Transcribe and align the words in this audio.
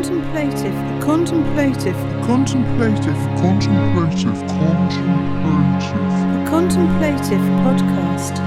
contemplative, 0.00 0.74
contemplative, 1.02 1.94
Contemplative, 2.24 3.14
contemplative, 3.36 4.34
contemplative. 4.48 5.04
the 6.32 6.44
contemplative 6.48 7.42
podcast. 7.60 8.38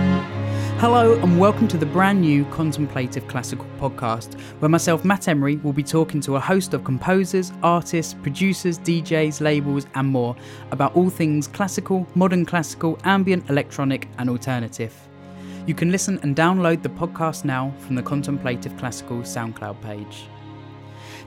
Hello 0.79 1.13
and 1.21 1.39
welcome 1.39 1.67
to 1.67 1.77
the 1.77 1.85
brand 1.85 2.21
new 2.21 2.43
Contemplative 2.45 3.27
Classical 3.27 3.67
podcast, 3.79 4.33
where 4.61 4.69
myself, 4.69 5.05
Matt 5.05 5.27
Emery, 5.27 5.57
will 5.57 5.73
be 5.73 5.83
talking 5.83 6.19
to 6.21 6.37
a 6.37 6.39
host 6.39 6.73
of 6.73 6.83
composers, 6.83 7.53
artists, 7.61 8.15
producers, 8.15 8.79
DJs, 8.79 9.39
labels, 9.39 9.85
and 9.93 10.07
more 10.07 10.35
about 10.71 10.95
all 10.95 11.11
things 11.11 11.47
classical, 11.47 12.07
modern 12.15 12.47
classical, 12.47 12.97
ambient, 13.03 13.47
electronic, 13.51 14.09
and 14.17 14.27
alternative. 14.27 14.95
You 15.67 15.75
can 15.75 15.91
listen 15.91 16.19
and 16.23 16.35
download 16.35 16.81
the 16.81 16.89
podcast 16.89 17.45
now 17.45 17.71
from 17.77 17.93
the 17.93 18.01
Contemplative 18.01 18.75
Classical 18.77 19.17
SoundCloud 19.17 19.79
page. 19.83 20.23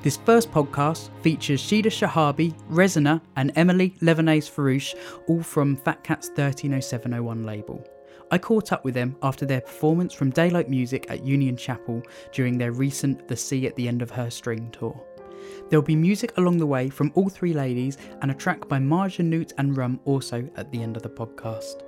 This 0.06 0.18
first 0.18 0.52
podcast 0.52 1.10
features 1.22 1.60
Shida 1.60 1.86
Shahabi, 1.86 2.54
Resina, 2.70 3.20
and 3.34 3.50
Emilie 3.56 3.96
Levienaise-Farrouch, 4.02 4.94
all 5.26 5.42
from 5.42 5.74
Fat 5.74 6.04
Cat's 6.04 6.28
130701 6.28 7.42
label. 7.42 7.84
I 8.30 8.38
caught 8.38 8.70
up 8.70 8.84
with 8.84 8.94
them 8.94 9.16
after 9.24 9.44
their 9.44 9.62
performance 9.62 10.12
from 10.14 10.30
Daylight 10.30 10.70
Music 10.70 11.06
at 11.10 11.26
Union 11.26 11.56
Chapel 11.56 12.04
during 12.30 12.56
their 12.56 12.70
recent 12.70 13.26
The 13.26 13.36
Sea 13.36 13.66
at 13.66 13.74
the 13.74 13.88
End 13.88 14.00
of 14.00 14.12
Her 14.12 14.30
String 14.30 14.70
tour. 14.70 14.96
There'll 15.68 15.82
be 15.82 15.96
music 15.96 16.38
along 16.38 16.58
the 16.58 16.66
way 16.66 16.88
from 16.88 17.10
all 17.16 17.28
three 17.28 17.52
ladies 17.52 17.98
and 18.22 18.30
a 18.30 18.34
track 18.34 18.68
by 18.68 18.78
Marja 18.78 19.24
Newt 19.24 19.54
and 19.58 19.76
Rum 19.76 19.98
also 20.04 20.48
at 20.54 20.70
the 20.70 20.84
end 20.84 20.96
of 20.96 21.02
the 21.02 21.10
podcast. 21.10 21.82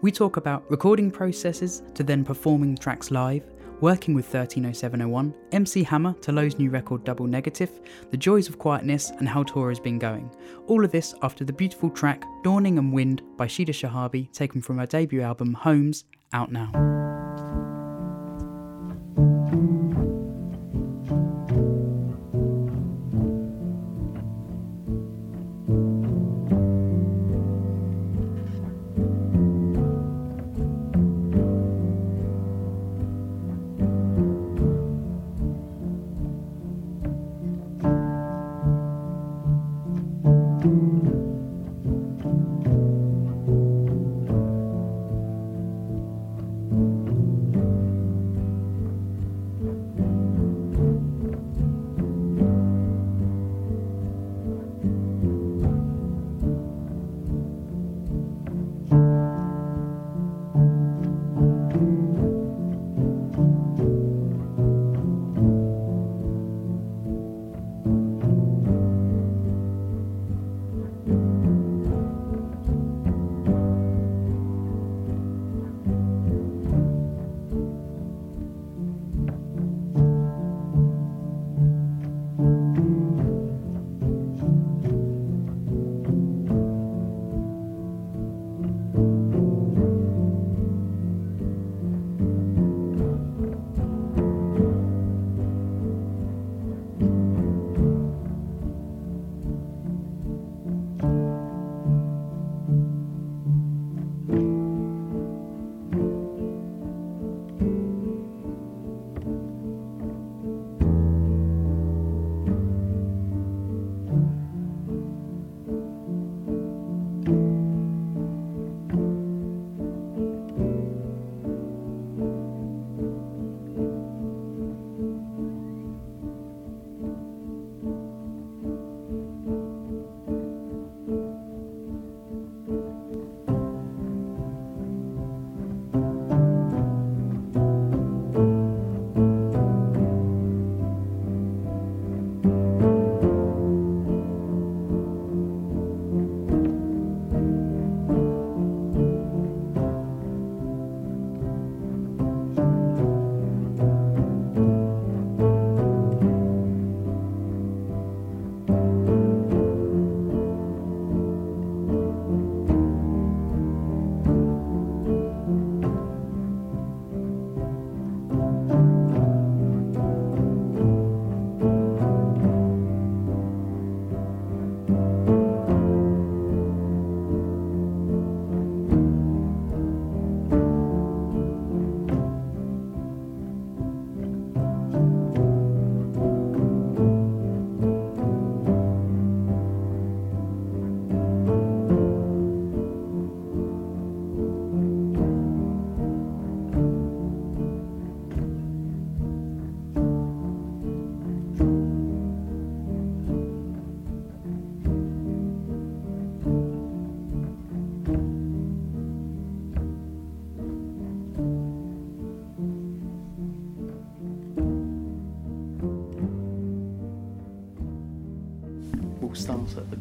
We 0.00 0.10
talk 0.10 0.38
about 0.38 0.70
recording 0.70 1.10
processes 1.10 1.82
to 1.92 2.02
then 2.02 2.24
performing 2.24 2.74
tracks 2.76 3.10
live, 3.10 3.44
working 3.80 4.14
with 4.14 4.24
130701, 4.24 5.34
MC 5.52 5.82
Hammer 5.82 6.14
to 6.20 6.32
Low's 6.32 6.58
new 6.58 6.70
record 6.70 7.04
Double 7.04 7.26
Negative, 7.26 7.70
the 8.10 8.16
joys 8.16 8.48
of 8.48 8.58
quietness, 8.58 9.10
and 9.10 9.28
how 9.28 9.42
tour 9.42 9.68
has 9.68 9.80
been 9.80 9.98
going. 9.98 10.30
All 10.66 10.84
of 10.84 10.92
this 10.92 11.14
after 11.22 11.44
the 11.44 11.52
beautiful 11.52 11.90
track 11.90 12.24
Dawning 12.42 12.78
and 12.78 12.92
Wind 12.92 13.22
by 13.36 13.46
Shida 13.46 13.70
Shahabi, 13.70 14.32
taken 14.32 14.60
from 14.60 14.78
her 14.78 14.86
debut 14.86 15.22
album 15.22 15.54
Homes, 15.54 16.04
out 16.32 16.50
now. 16.50 17.03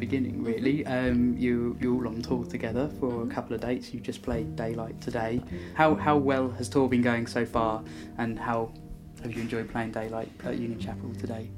Beginning, 0.07 0.43
really. 0.43 0.85
Um, 0.85 1.37
you 1.37 1.77
you're 1.79 1.93
all 1.95 2.07
on 2.07 2.21
tour 2.21 2.43
together 2.45 2.89
for 2.99 3.23
a 3.23 3.27
couple 3.27 3.55
of 3.55 3.61
dates. 3.61 3.93
You 3.93 3.99
just 4.01 4.21
played 4.21 4.55
Daylight 4.55 4.99
today. 5.01 5.41
How 5.75 5.95
how 5.95 6.17
well 6.17 6.49
has 6.51 6.67
tour 6.67 6.89
been 6.89 7.01
going 7.01 7.25
so 7.27 7.45
far, 7.45 7.83
and 8.17 8.37
how 8.37 8.71
have 9.21 9.33
you 9.33 9.41
enjoyed 9.41 9.69
playing 9.71 9.91
Daylight 9.91 10.29
at 10.43 10.57
Union 10.57 10.79
Chapel 10.79 11.13
today? 11.15 11.49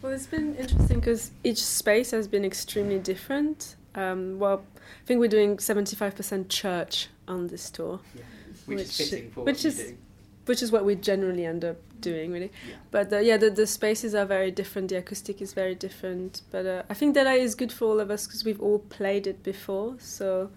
Well, 0.00 0.12
it's 0.12 0.26
been 0.26 0.54
interesting 0.56 1.00
because 1.00 1.32
each 1.44 1.62
space 1.62 2.10
has 2.12 2.26
been 2.26 2.44
extremely 2.44 2.98
different. 3.00 3.76
Um, 3.94 4.38
well, 4.38 4.62
I 4.76 5.06
think 5.06 5.18
we're 5.20 5.28
doing 5.28 5.56
75% 5.56 6.48
church 6.48 7.08
on 7.26 7.48
this 7.48 7.68
tour, 7.70 7.98
Which, 8.66 8.78
Which- 8.78 8.80
is 8.80 8.96
fitting 9.10 9.30
for 9.32 9.44
which 9.44 9.64
you 9.64 9.68
is- 9.70 9.76
do. 9.78 9.96
Which 10.48 10.62
is 10.62 10.72
what 10.72 10.84
we 10.84 10.94
generally 10.94 11.44
end 11.44 11.64
up 11.64 11.76
doing, 12.00 12.32
really. 12.32 12.50
Yeah. 12.68 12.74
But 12.90 13.12
uh, 13.12 13.18
yeah, 13.18 13.36
the, 13.36 13.50
the 13.50 13.66
spaces 13.66 14.14
are 14.14 14.24
very 14.26 14.50
different. 14.50 14.88
The 14.88 14.96
acoustic 14.96 15.42
is 15.42 15.52
very 15.52 15.74
different. 15.74 16.42
But 16.50 16.64
uh, 16.66 16.82
I 16.88 16.94
think 16.94 17.14
Daylight 17.14 17.40
is 17.40 17.54
good 17.54 17.72
for 17.72 17.84
all 17.86 18.00
of 18.00 18.10
us 18.10 18.26
because 18.26 18.44
we've 18.44 18.60
all 18.60 18.78
played 18.78 19.26
it 19.26 19.42
before. 19.42 19.96
So 19.98 20.50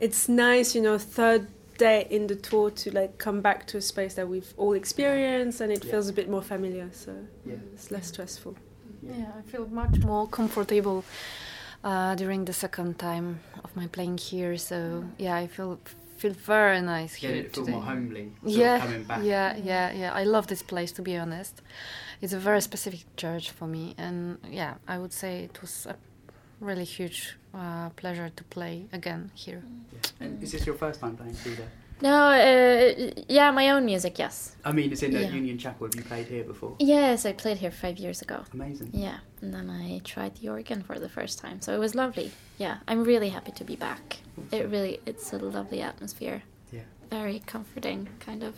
it's 0.00 0.28
nice, 0.28 0.74
you 0.74 0.82
know, 0.82 0.98
third 0.98 1.48
day 1.78 2.06
in 2.10 2.26
the 2.26 2.36
tour 2.36 2.70
to 2.70 2.90
like 2.90 3.18
come 3.18 3.40
back 3.42 3.66
to 3.66 3.76
a 3.78 3.80
space 3.82 4.14
that 4.14 4.28
we've 4.28 4.52
all 4.56 4.72
experienced 4.74 5.60
and 5.60 5.70
it 5.72 5.84
Yeah. 5.84 5.90
feels 5.90 6.08
a 6.08 6.12
bit 6.12 6.28
more 6.28 6.42
familiar. 6.42 6.88
So 6.92 7.12
Yeah. 7.44 7.56
it's 7.74 7.90
less 7.90 8.06
stressful. 8.08 8.56
Yeah, 9.02 9.26
I 9.38 9.42
feel 9.50 9.66
much 9.68 9.98
more 10.04 10.26
comfortable 10.26 11.04
uh, 11.84 12.14
during 12.16 12.44
the 12.46 12.52
second 12.52 12.98
time 12.98 13.40
of 13.64 13.74
my 13.76 13.86
playing 13.88 14.18
here. 14.18 14.56
So 14.58 15.04
yeah, 15.18 15.36
I 15.36 15.46
feel 15.46 15.78
feel 16.30 16.44
very 16.56 16.80
nice 16.80 17.18
Get 17.18 17.30
here 17.34 17.44
it 17.44 17.54
feel 17.54 17.64
today. 17.64 17.72
more 17.76 17.82
homely. 17.82 18.32
Yeah, 18.44 18.78
coming 18.78 19.04
back. 19.04 19.20
yeah, 19.22 19.56
yeah, 19.56 19.92
yeah. 19.92 20.12
I 20.12 20.24
love 20.24 20.46
this 20.46 20.62
place 20.62 20.92
to 20.92 21.02
be 21.02 21.16
honest. 21.16 21.62
It's 22.20 22.32
a 22.32 22.38
very 22.38 22.60
specific 22.60 23.00
church 23.16 23.50
for 23.50 23.66
me, 23.66 23.94
and 23.98 24.38
yeah, 24.50 24.74
I 24.88 24.98
would 24.98 25.12
say 25.12 25.44
it 25.44 25.60
was 25.60 25.86
a 25.86 25.94
really 26.60 26.84
huge 26.84 27.36
uh, 27.54 27.90
pleasure 27.90 28.30
to 28.30 28.44
play 28.44 28.86
again 28.92 29.30
here. 29.34 29.62
Yeah. 29.92 30.26
And 30.26 30.42
is 30.42 30.52
this 30.52 30.66
your 30.66 30.74
first 30.76 31.00
time 31.00 31.16
playing 31.16 31.36
there? 31.44 31.68
No, 32.02 32.28
uh, 32.30 33.10
yeah, 33.28 33.50
my 33.50 33.70
own 33.70 33.86
music, 33.86 34.18
yes. 34.18 34.54
I 34.64 34.72
mean, 34.72 34.92
it's 34.92 35.02
in 35.02 35.12
the 35.12 35.20
Yeah. 35.22 35.30
Union 35.30 35.56
Chapel. 35.56 35.86
Have 35.86 35.94
you 35.94 36.02
played 36.02 36.26
here 36.26 36.44
before? 36.44 36.76
Yes, 36.78 37.24
I 37.24 37.32
played 37.32 37.56
here 37.56 37.70
five 37.70 37.96
years 37.98 38.20
ago. 38.20 38.44
Amazing. 38.52 38.90
Yeah, 38.92 39.18
and 39.40 39.54
then 39.54 39.70
I 39.70 40.00
tried 40.04 40.34
the 40.36 40.48
organ 40.50 40.82
for 40.82 40.98
the 40.98 41.08
first 41.08 41.38
time, 41.38 41.60
so 41.62 41.74
it 41.74 41.78
was 41.78 41.94
lovely. 41.94 42.32
Yeah, 42.58 42.78
I'm 42.86 43.02
really 43.04 43.30
happy 43.30 43.52
to 43.52 43.64
be 43.64 43.76
back. 43.76 44.18
It 44.52 44.68
really, 44.68 45.00
it's 45.06 45.32
a 45.32 45.38
lovely 45.38 45.80
atmosphere. 45.80 46.42
Yeah. 46.70 46.80
Very 47.10 47.38
comforting, 47.46 48.08
kind 48.20 48.42
of, 48.42 48.54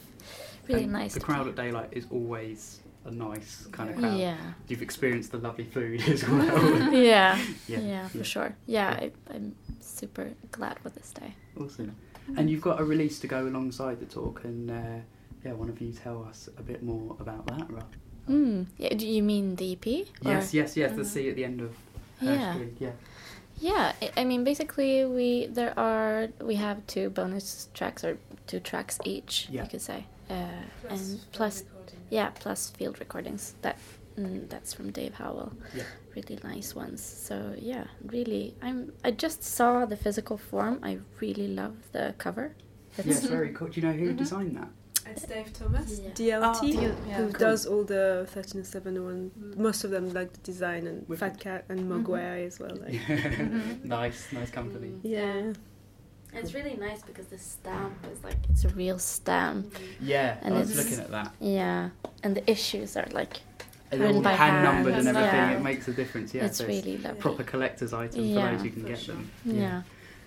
really 0.66 0.84
And 0.84 0.92
nice. 0.92 1.14
The 1.14 1.20
crowd 1.20 1.42
play. 1.42 1.50
at 1.50 1.56
Daylight 1.56 1.88
is 1.92 2.06
always 2.10 2.80
a 3.04 3.10
nice 3.12 3.66
kind 3.70 3.90
of 3.90 3.96
crowd. 3.98 4.18
Yeah. 4.18 4.36
You've 4.66 4.82
experienced 4.82 5.30
the 5.30 5.38
lovely 5.38 5.64
food 5.64 6.00
as 6.08 6.28
well. 6.28 6.92
yeah, 6.92 7.38
Yeah, 7.68 7.78
yeah, 7.78 8.08
for 8.08 8.18
yeah. 8.18 8.22
sure. 8.24 8.56
Yeah, 8.66 8.88
I, 8.90 9.12
I'm 9.32 9.54
super 9.80 10.30
glad 10.50 10.80
for 10.80 10.90
this 10.90 11.12
day. 11.12 11.34
awesome. 11.60 11.94
And 12.36 12.50
you've 12.50 12.60
got 12.60 12.80
a 12.80 12.84
release 12.84 13.18
to 13.20 13.26
go 13.26 13.46
alongside 13.46 14.00
the 14.00 14.06
talk, 14.06 14.44
and 14.44 14.70
uh, 14.70 14.74
yeah, 15.44 15.52
one 15.52 15.68
of 15.68 15.80
you 15.80 15.92
tell 15.92 16.24
us 16.24 16.48
a 16.58 16.62
bit 16.62 16.82
more 16.82 17.16
about 17.20 17.46
that, 17.46 17.70
Ra. 17.70 17.82
Mm. 18.28 18.66
Yeah, 18.76 18.94
do 18.94 19.06
you 19.06 19.22
mean 19.22 19.56
the 19.56 19.72
EP? 19.72 19.86
or- 20.24 20.32
Yes, 20.32 20.52
yes, 20.52 20.76
yes. 20.76 20.94
The 20.94 21.02
Mhm. 21.02 21.06
Sea 21.06 21.30
at 21.30 21.36
the 21.36 21.44
end 21.44 21.60
of 21.62 21.74
Her 22.20 22.34
Yeah. 22.34 22.52
String. 22.54 22.76
Yeah. 22.80 22.92
Yeah, 23.60 23.92
I- 24.02 24.12
I 24.18 24.24
mean, 24.24 24.44
basically, 24.44 25.04
we 25.06 25.46
there 25.46 25.72
are 25.78 26.28
we 26.44 26.56
have 26.56 26.86
two 26.86 27.10
bonus 27.10 27.68
tracks 27.74 28.04
or 28.04 28.18
two 28.46 28.60
tracks 28.60 28.98
each, 29.04 29.48
Yeah. 29.50 29.62
you 29.64 29.68
could 29.70 29.80
say, 29.82 30.04
uh, 30.28 30.62
and 30.90 31.20
plus 31.32 31.64
yeah, 32.10 32.30
plus 32.30 32.70
field 32.70 32.98
recordings. 33.00 33.54
That 33.62 33.78
mm, 34.18 34.48
that's 34.48 34.72
from 34.74 34.90
Dave 34.90 35.14
Howell. 35.14 35.52
Yeah. 35.74 35.84
Really 36.16 36.38
nice 36.42 36.74
ones. 36.74 37.00
So 37.02 37.54
yeah, 37.58 37.84
really, 38.04 38.54
I'm. 38.62 38.92
I 39.04 39.10
just 39.12 39.42
saw 39.44 39.86
the 39.86 39.96
physical 39.96 40.36
form. 40.36 40.80
I 40.82 40.98
really 41.20 41.48
love 41.48 41.76
the 41.92 42.14
cover. 42.18 42.54
Yes, 43.04 43.24
very 43.24 43.52
cool. 43.52 43.68
Do 43.68 43.80
you 43.80 43.86
know 43.86 43.92
who 43.92 44.12
Mhm. 44.12 44.16
designed 44.16 44.56
that? 44.56 44.68
It's 45.10 45.22
Dave 45.24 45.52
Thomas, 45.52 46.00
Yeah. 46.02 46.10
DLT, 46.10 46.44
Oh, 46.44 46.50
ah, 46.50 46.60
DL 46.60 46.94
yeah. 47.08 47.16
who 47.18 47.26
Cool. 47.30 47.38
does 47.46 47.64
all 47.66 47.84
the 47.84 48.26
130701. 48.34 49.30
Mm. 49.38 49.56
Most 49.56 49.84
of 49.84 49.90
them 49.90 50.12
like 50.12 50.32
the 50.32 50.40
design 50.40 50.86
and 50.86 51.08
Wicked. 51.08 51.20
Fat 51.20 51.40
Cat 51.40 51.64
and 51.70 51.80
mm-hmm. 51.80 52.04
Mogwai 52.04 52.46
as 52.46 52.58
well. 52.60 52.76
Like. 52.76 52.92
Mm-hmm. 53.08 53.88
nice, 53.88 54.20
nice 54.32 54.50
company. 54.50 54.88
Mm. 54.88 55.00
Yeah. 55.04 55.52
It's 56.38 56.52
really 56.52 56.76
nice 56.76 57.00
because 57.02 57.26
the 57.28 57.38
stamp 57.38 57.94
is 58.12 58.22
like 58.22 58.36
it's 58.50 58.64
a 58.64 58.68
real 58.70 58.98
stamp. 58.98 59.74
Yeah, 60.00 60.36
And 60.42 60.54
I 60.54 60.58
was 60.58 60.70
it's- 60.70 60.84
looking 60.84 61.02
at 61.04 61.10
that. 61.10 61.32
Yeah, 61.40 61.90
and 62.22 62.36
the 62.36 62.44
issues 62.50 62.96
are 62.98 63.08
like 63.12 63.40
And 63.90 64.00
Written 64.00 64.16
all 64.16 64.22
by 64.22 64.32
hand 64.32 64.64
numbered 64.64 64.94
and 64.94 65.08
everything. 65.08 65.32
yeah. 65.34 65.50
It 65.56 65.62
makes 65.62 65.88
a 65.88 65.92
difference. 65.92 66.34
Yeah, 66.34 66.44
it's 66.46 66.58
so 66.58 66.66
really 66.66 66.98
lovely. 66.98 67.20
proper 67.20 67.42
collector's 67.44 67.92
item 67.94 68.24
Yeah, 68.24 68.50
for 68.50 68.52
those 68.56 68.62
who 68.64 68.70
can 68.70 68.84
get 68.84 68.98
sure. 68.98 69.14
them. 69.14 69.30
yeah. 69.44 69.82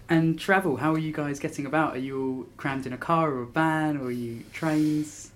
And 0.09 0.37
travel, 0.39 0.77
how 0.77 0.93
are 0.93 0.97
you 0.97 1.13
guys 1.13 1.39
getting 1.39 1.65
about? 1.65 1.95
Are 1.95 1.99
you 1.99 2.21
all 2.21 2.45
crammed 2.57 2.85
in 2.85 2.91
a 2.93 2.97
car 2.97 3.29
or 3.31 3.43
a 3.43 3.45
van, 3.45 3.97
or 3.97 4.05
are 4.05 4.11
you 4.11 4.43
trains? 4.51 5.31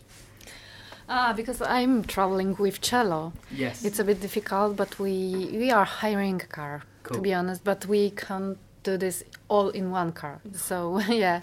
Ah, 1.08 1.34
because 1.34 1.62
I'm 1.62 2.04
traveling 2.04 2.56
with 2.58 2.82
cello. 2.82 3.32
Yes. 3.52 3.86
It's 3.86 4.00
a 4.00 4.04
bit 4.04 4.20
difficult, 4.22 4.76
but 4.76 4.98
we 5.00 5.50
we 5.52 5.70
are 5.72 5.86
hiring 5.86 6.42
a 6.42 6.48
car 6.48 6.82
Cool. 7.04 7.16
to 7.18 7.22
be 7.22 7.34
honest. 7.34 7.64
But 7.64 7.86
we 7.86 8.10
can't 8.10 8.58
do 8.84 8.98
this 8.98 9.24
all 9.48 9.70
in 9.70 9.92
one 9.92 10.12
car. 10.12 10.42
So 10.54 11.00
yeah, 11.10 11.42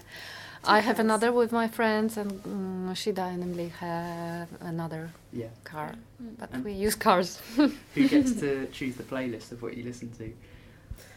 I 0.65 0.79
have 0.79 0.99
another 0.99 1.31
with 1.31 1.51
my 1.51 1.67
friends, 1.67 2.17
and 2.17 2.31
um, 2.45 2.89
Shida 2.93 3.33
and 3.33 3.43
Emilie 3.43 3.69
have 3.79 4.47
another 4.61 5.09
yeah. 5.31 5.47
car. 5.63 5.93
Mm. 6.21 6.37
But 6.39 6.49
And- 6.53 6.63
we 6.63 6.73
use 6.73 6.95
cars. 6.95 7.41
Who 7.55 7.71
gets 7.95 8.33
to 8.39 8.67
choose 8.71 8.95
the 8.95 9.03
playlist 9.03 9.51
of 9.51 9.61
what 9.61 9.75
you 9.75 9.83
listen 9.83 10.11
to? 10.19 10.33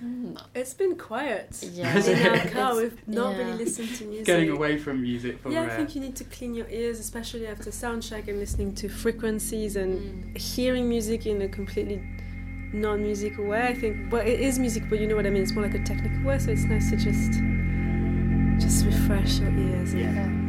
Mm. 0.02 0.40
It's 0.54 0.74
been 0.74 0.96
quiet. 0.96 1.48
Yeah. 1.72 1.96
In 1.96 2.26
our 2.26 2.46
car, 2.50 2.76
we've 2.76 3.08
not 3.08 3.32
yeah. 3.32 3.38
really 3.38 3.64
listened 3.64 3.94
to 3.96 4.04
music. 4.04 4.26
Getting 4.26 4.50
away 4.50 4.78
from 4.78 5.00
music 5.02 5.38
for 5.40 5.50
Yeah, 5.50 5.62
I 5.62 5.68
think 5.68 5.94
you 5.94 6.00
need 6.00 6.16
to 6.16 6.24
clean 6.24 6.54
your 6.54 6.68
ears, 6.68 6.98
especially 6.98 7.46
after 7.46 7.70
soundcheck 7.70 8.28
and 8.28 8.38
listening 8.38 8.74
to 8.76 8.88
frequencies 8.88 9.76
and 9.76 10.36
hearing 10.36 10.88
music 10.88 11.26
in 11.26 11.42
a 11.42 11.48
completely 11.48 12.02
non-musical 12.72 13.44
way. 13.46 13.62
I 13.68 13.74
think, 13.74 14.12
well, 14.12 14.22
it 14.26 14.40
is 14.40 14.58
music, 14.58 14.84
but 14.90 14.98
you 14.98 15.06
know 15.06 15.16
what 15.16 15.26
I 15.26 15.30
mean. 15.30 15.42
It's 15.42 15.52
more 15.52 15.64
like 15.64 15.74
a 15.74 15.84
technical 15.84 16.22
way, 16.24 16.38
so 16.38 16.50
it's 16.50 16.64
nice 16.64 16.90
to 16.90 16.96
just 16.96 17.40
just 18.58 18.86
refresh 18.86 19.38
your 19.38 19.50
ears. 19.50 19.94
Yeah. 19.94 20.45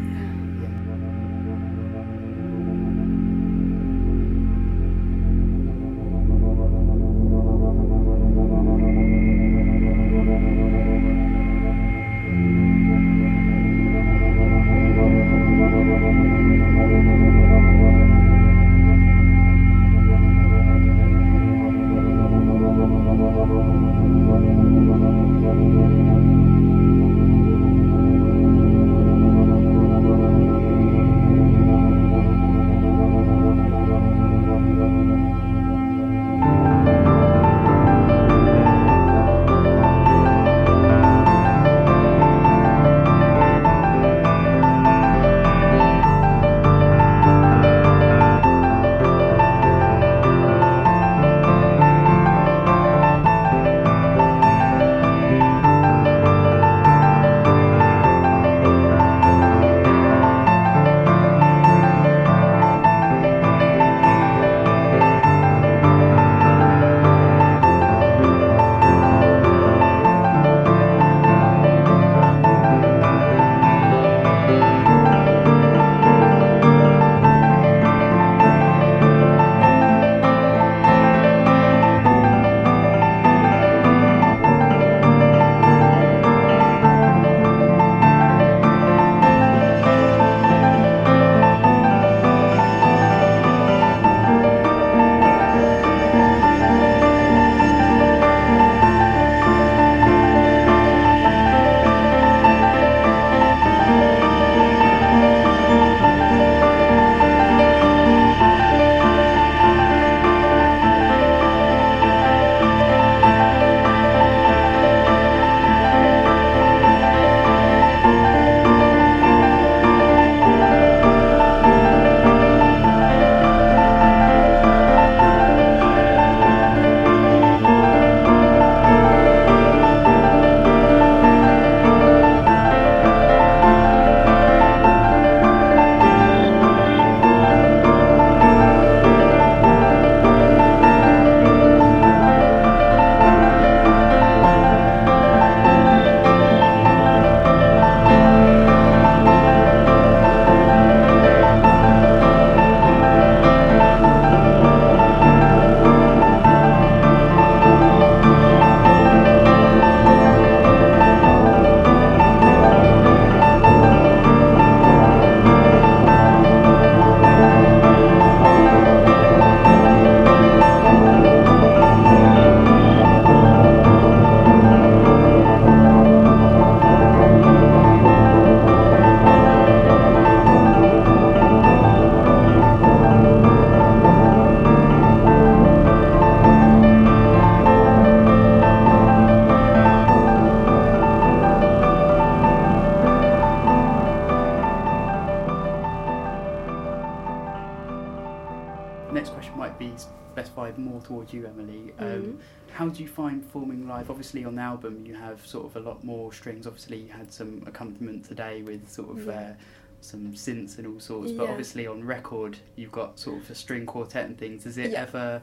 Of 206.28 206.34
a 206.46 206.50
lot 206.50 206.54
more 206.56 206.64
strings. 206.64 206.68
Obviously, 206.68 206.98
you 206.98 207.12
had 207.12 207.32
some 207.32 207.64
accompaniment 207.66 208.26
today 208.26 208.62
with 208.62 208.90
sort 208.90 209.18
of 209.18 209.26
Yeah. 209.26 209.34
uh, 209.34 209.54
some 210.02 210.34
synths 210.34 210.78
and 210.78 210.88
all 210.88 211.00
sorts. 211.00 211.32
But 211.32 211.44
Yeah. 211.46 211.50
obviously, 211.52 211.88
on 211.88 212.04
record, 212.04 212.58
you've 212.76 212.92
got 212.92 213.20
sort 213.20 213.42
of 213.42 213.50
a 213.50 213.56
string 213.56 213.86
quartet 213.86 214.26
and 214.26 214.38
things. 214.38 214.66
Is 214.66 214.78
it 214.78 214.92
Yeah. 214.92 215.02
ever 215.04 215.42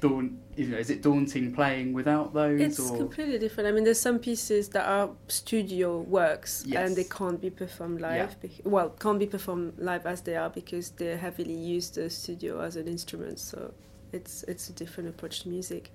daunt? 0.00 0.32
You 0.56 0.68
know, 0.68 0.78
is 0.78 0.90
it 0.90 1.02
daunting 1.02 1.52
playing 1.54 1.92
without 1.92 2.32
those? 2.32 2.60
It's 2.60 2.78
or 2.78 2.96
completely 2.96 3.38
different. 3.38 3.68
I 3.68 3.72
mean, 3.72 3.84
there's 3.84 4.00
some 4.00 4.18
pieces 4.18 4.68
that 4.70 4.86
are 4.86 5.10
studio 5.28 6.00
works 6.00 6.62
Yes. 6.66 6.86
and 6.88 6.96
they 6.96 7.04
can't 7.04 7.40
be 7.40 7.50
performed 7.50 8.00
live. 8.00 8.30
Yeah. 8.30 8.48
bec- 8.48 8.60
well, 8.64 8.90
can't 8.90 9.18
be 9.18 9.26
performed 9.26 9.72
live 9.78 10.06
as 10.06 10.20
they 10.22 10.36
are 10.36 10.50
because 10.50 10.90
they 10.90 11.16
heavily 11.16 11.54
use 11.54 11.90
the 11.90 12.08
studio 12.10 12.60
as 12.60 12.76
an 12.76 12.86
instrument. 12.88 13.38
So 13.40 13.72
it's 14.12 14.44
it's 14.44 14.68
a 14.70 14.72
different 14.72 15.08
approach 15.08 15.42
to 15.42 15.48
music. 15.48 15.90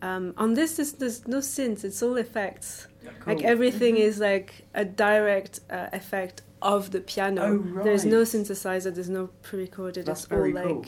Um, 0.00 0.34
on 0.36 0.54
this, 0.54 0.76
there's, 0.76 0.92
there's 0.92 1.26
no 1.26 1.38
synths. 1.38 1.84
It's 1.84 2.02
all 2.02 2.16
effects. 2.16 2.86
Like 3.26 3.38
Cool. 3.38 3.46
everything 3.46 3.94
Mhm. 3.96 4.00
is 4.00 4.18
like 4.20 4.66
a 4.74 4.84
direct 4.84 5.60
uh, 5.70 5.88
effect 5.92 6.42
of 6.62 6.90
the 6.90 7.00
piano. 7.00 7.42
Oh, 7.78 7.82
There's 7.84 8.04
no 8.04 8.22
synthesizer. 8.22 8.94
There's 8.94 9.08
no 9.08 9.30
pre-recorded. 9.42 10.06
That's 10.06 10.24
it's 10.24 10.32
all 10.32 10.38
very 10.38 10.52
like 10.52 10.64
cool. 10.66 10.84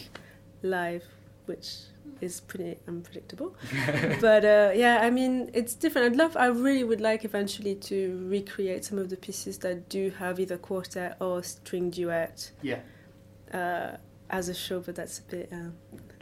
live, 0.62 1.04
which 1.46 1.68
is 2.20 2.40
pretty 2.40 2.76
unpredictable. 2.86 3.54
but 4.20 4.44
uh, 4.44 4.72
yeah, 4.74 4.98
I 5.02 5.10
mean, 5.10 5.50
it's 5.54 5.74
different. 5.74 6.06
I'd 6.12 6.16
love. 6.16 6.36
I 6.36 6.46
really 6.46 6.84
would 6.84 7.00
like 7.00 7.24
eventually 7.24 7.74
to 7.76 8.26
recreate 8.28 8.84
some 8.84 8.98
of 8.98 9.08
the 9.08 9.16
pieces 9.16 9.58
that 9.58 9.88
do 9.88 10.10
have 10.18 10.38
either 10.38 10.58
quartet 10.58 11.16
or 11.20 11.42
string 11.42 11.90
duet 11.90 12.50
yeah. 12.62 12.80
uh, 13.54 13.96
as 14.28 14.48
a 14.48 14.54
show, 14.54 14.80
but 14.80 14.94
that's 14.96 15.18
a 15.20 15.22
bit. 15.22 15.52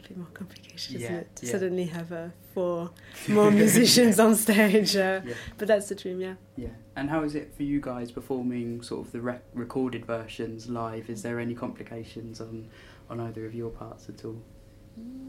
Bit 0.09 0.17
more 0.17 0.27
complicated, 0.33 0.95
isn't 0.95 1.13
it? 1.15 1.35
To 1.35 1.45
yeah. 1.45 1.51
suddenly 1.51 1.85
have 1.85 2.11
uh, 2.11 2.29
four 2.55 2.89
more 3.27 3.51
musicians 3.51 4.19
on 4.25 4.33
stage. 4.35 4.95
Uh, 4.95 5.21
Yeah. 5.23 5.33
But 5.59 5.67
that's 5.67 5.87
the 5.87 5.93
dream, 5.93 6.19
yeah. 6.19 6.33
Yeah. 6.57 6.69
And 6.95 7.11
how 7.11 7.21
is 7.23 7.35
it 7.35 7.53
for 7.55 7.61
you 7.61 7.79
guys 7.79 8.11
performing 8.11 8.81
sort 8.81 9.05
of 9.05 9.11
the 9.11 9.21
rec- 9.21 9.43
recorded 9.53 10.07
versions 10.07 10.67
live? 10.67 11.11
Is 11.11 11.21
there 11.21 11.39
any 11.39 11.53
complications 11.53 12.41
on 12.41 12.67
on 13.07 13.19
either 13.19 13.45
of 13.45 13.53
your 13.53 13.69
parts 13.69 14.09
at 14.09 14.25
all? 14.25 14.41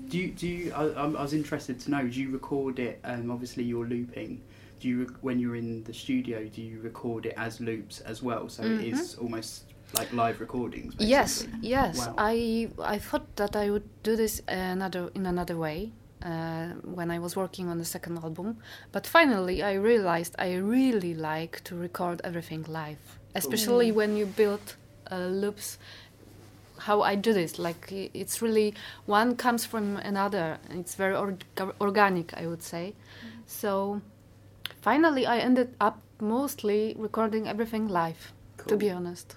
Do 0.08 0.16
you 0.18 0.28
do 0.32 0.48
you? 0.48 0.72
I, 0.72 0.84
I'm- 1.02 1.12
was 1.12 1.34
interested 1.34 1.78
to 1.80 1.90
know. 1.90 2.08
Do 2.08 2.18
you 2.18 2.30
record 2.30 2.78
it? 2.78 3.00
Um, 3.04 3.30
obviously, 3.30 3.64
you're 3.64 3.86
looping. 3.86 4.42
Do 4.80 4.88
you 4.88 5.14
when 5.20 5.38
you're 5.38 5.56
in 5.56 5.84
the 5.84 5.92
studio? 5.92 6.46
Do 6.46 6.62
you 6.62 6.80
record 6.80 7.26
it 7.26 7.34
as 7.36 7.60
loops 7.60 8.00
as 8.00 8.22
well? 8.22 8.48
So 8.48 8.62
it 8.62 8.80
is 8.80 9.14
almost 9.16 9.64
like 9.94 10.12
live 10.12 10.40
recordings. 10.40 10.94
Basically? 10.94 11.10
Yes, 11.10 11.46
yes. 11.62 11.98
Wow. 11.98 12.14
I 12.18 12.68
I 12.94 12.98
thought 12.98 13.26
that 13.36 13.56
I 13.56 13.70
would 13.70 13.88
do 14.02 14.16
this 14.16 14.42
another 14.48 15.10
in 15.14 15.26
another 15.26 15.56
way 15.56 15.92
uh, 16.24 16.68
when 16.96 17.10
I 17.10 17.18
was 17.18 17.34
working 17.36 17.68
on 17.68 17.78
the 17.78 17.84
second 17.84 18.18
album, 18.18 18.58
but 18.92 19.06
finally 19.06 19.62
I 19.62 19.74
realized 19.74 20.34
I 20.38 20.54
really 20.56 21.14
like 21.14 21.62
to 21.64 21.74
record 21.76 22.20
everything 22.24 22.64
live, 22.68 22.98
especially 23.34 23.90
Mm. 23.90 23.94
when 23.94 24.16
you 24.16 24.26
build 24.26 24.60
uh, 25.12 25.26
loops. 25.42 25.78
How 26.86 27.02
I 27.02 27.14
do 27.14 27.32
this, 27.34 27.58
like 27.58 27.92
it's 28.14 28.40
really 28.40 28.72
one 29.06 29.36
comes 29.36 29.66
from 29.66 29.96
another. 29.98 30.58
and 30.70 30.80
It's 30.80 30.94
very 30.94 31.14
org- 31.14 31.44
organic, 31.78 32.32
I 32.42 32.46
would 32.46 32.62
say. 32.62 32.94
So 33.46 34.00
finally, 34.80 35.26
I 35.26 35.38
ended 35.38 35.74
up 35.80 35.98
mostly 36.20 36.94
recording 36.98 37.46
everything 37.48 37.88
live 37.88 38.32
to 38.68 38.76
be 38.76 38.90
honest. 38.90 39.36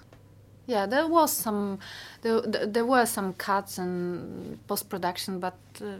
Yeah, 0.66 0.86
there 0.86 1.06
was 1.06 1.32
some, 1.32 1.78
there, 2.22 2.40
there 2.40 2.86
were 2.86 3.06
some 3.06 3.34
cuts 3.34 3.78
and 3.78 4.58
post 4.66 4.88
production, 4.88 5.38
but 5.38 5.56
uh, 5.80 5.98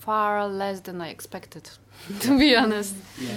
far 0.00 0.46
less 0.48 0.80
than 0.80 1.00
I 1.00 1.08
expected, 1.08 1.70
to 2.20 2.38
be 2.38 2.54
honest. 2.54 2.94
Yeah. 3.18 3.36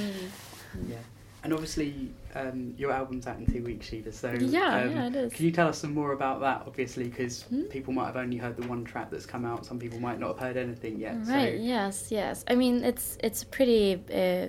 Yeah. 0.90 0.98
And 1.44 1.54
obviously, 1.54 2.10
um, 2.38 2.74
your 2.78 2.92
album's 2.92 3.28
out 3.28 3.38
in 3.38 3.46
two 3.46 3.64
weeks, 3.64 3.90
Shida. 3.90 4.14
So 4.14 4.32
Yeah, 4.32 4.82
um, 4.84 4.92
yeah, 4.92 5.08
it 5.08 5.16
is. 5.16 5.34
Can 5.34 5.46
you 5.46 5.52
tell 5.52 5.68
us 5.68 5.78
some 5.80 5.94
more 5.94 6.12
about 6.14 6.40
that? 6.42 6.64
Obviously, 6.68 7.06
because 7.10 7.44
Hmm? 7.44 7.64
people 7.64 7.94
might 7.94 8.06
have 8.08 8.16
only 8.18 8.38
heard 8.38 8.56
the 8.56 8.68
one 8.68 8.84
track 8.86 9.10
that's 9.12 9.26
come 9.26 9.46
out. 9.46 9.66
Some 9.66 9.80
people 9.80 10.00
might 10.00 10.20
not 10.20 10.28
have 10.30 10.40
heard 10.40 10.58
anything 10.58 11.00
yet. 11.00 11.16
Right. 11.26 11.58
So 11.58 11.64
Yes. 11.64 12.08
Yes. 12.12 12.46
I 12.48 12.56
mean, 12.56 12.84
it's 12.84 13.18
it's 13.24 13.44
pretty. 13.44 14.02
Uh, 14.14 14.48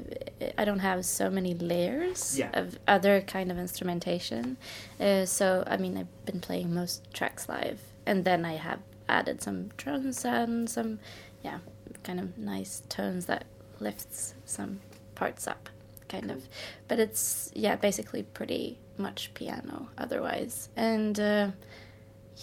I 0.57 0.65
don't 0.65 0.81
have 0.81 1.05
so 1.05 1.31
many 1.31 1.55
layers 1.55 2.39
Yeah. 2.39 2.51
of 2.53 2.79
other 2.87 3.21
kind 3.23 3.51
of 3.51 3.59
instrumentation. 3.59 4.57
Uh, 5.01 5.25
so 5.25 5.65
I 5.67 5.77
mean, 5.77 5.97
I've 5.97 6.25
been 6.27 6.41
playing 6.41 6.75
most 6.75 7.13
tracks 7.13 7.49
live, 7.49 7.81
and 8.07 8.25
then 8.25 8.45
I 8.45 8.55
have 8.57 8.81
added 9.09 9.41
some 9.41 9.69
drums 9.79 10.25
and 10.25 10.69
some, 10.69 10.99
yeah, 11.43 11.59
kind 12.05 12.21
of 12.21 12.37
nice 12.37 12.83
tones 12.91 13.25
that 13.25 13.45
lifts 13.81 14.35
some 14.45 14.81
parts 15.15 15.47
up, 15.47 15.71
kind 16.09 16.31
of. 16.31 16.49
But 16.89 16.99
it's 16.99 17.51
yeah, 17.55 17.77
basically 17.77 18.23
pretty 18.23 18.79
much 18.97 19.33
piano 19.35 19.89
otherwise, 19.99 20.69
and. 20.77 21.19
Uh, 21.21 21.51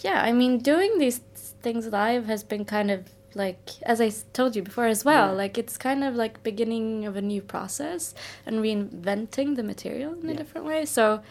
yeah, 0.04 0.22
I 0.22 0.34
mean, 0.34 0.58
doing 0.60 0.98
these 0.98 1.20
things 1.62 1.88
live 1.88 2.26
has 2.26 2.44
been 2.44 2.66
kind 2.66 2.92
of 2.92 3.10
like, 3.34 3.70
as 3.84 4.02
i 4.02 4.12
told 4.34 4.54
you 4.56 4.62
before 4.62 4.88
as 4.88 5.06
well, 5.06 5.28
Yeah. 5.30 5.32
like 5.44 5.58
it's 5.58 5.78
kind 5.78 6.04
of 6.04 6.16
like 6.16 6.44
beginning 6.44 7.06
of 7.06 7.16
a 7.16 7.22
new 7.22 7.42
process 7.42 8.14
and 8.46 8.58
reinventing 8.60 9.56
the 9.56 9.64
material 9.64 10.14
in 10.22 10.30
a 10.30 10.34
different 10.36 10.68
way. 10.68 10.84
So 10.86 11.22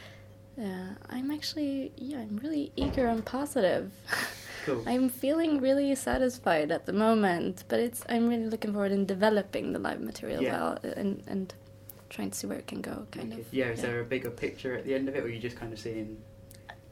uh, 0.59 0.95
I'm 1.11 1.31
actually, 1.31 1.93
yeah, 1.97 2.21
I'm 2.21 2.41
really 2.43 2.73
eager 2.75 3.07
and 3.07 3.23
positive. 3.23 3.91
cool. 4.65 4.83
I'm 4.87 5.11
feeling 5.11 5.61
really 5.61 5.95
satisfied 5.95 6.71
at 6.71 6.87
the 6.87 6.93
moment, 6.95 7.65
but 7.69 7.81
it's 7.81 8.03
I'm 8.09 8.29
really 8.29 8.47
looking 8.49 8.73
forward 8.73 8.93
in 8.93 9.05
developing 9.05 9.75
the 9.75 9.79
live 9.79 10.01
material 10.01 10.43
Yeah. 10.43 10.53
well 10.53 10.79
and 10.97 11.23
and 11.27 11.53
trying 12.15 12.31
to 12.31 12.39
see 12.39 12.47
where 12.47 12.59
it 12.59 12.67
can 12.67 12.81
go, 12.81 13.07
kind 13.11 13.33
Okay. 13.33 13.41
of. 13.43 13.53
Yeah. 13.53 13.67
Is 13.71 13.83
there 13.83 14.01
a 14.01 14.05
bigger 14.05 14.31
picture 14.31 14.75
at 14.77 14.85
the 14.85 14.95
end 14.95 15.09
of 15.09 15.17
it, 15.17 15.19
or 15.23 15.27
are 15.27 15.29
you 15.29 15.41
just 15.41 15.57
kind 15.57 15.73
of 15.73 15.79
seeing? 15.79 16.17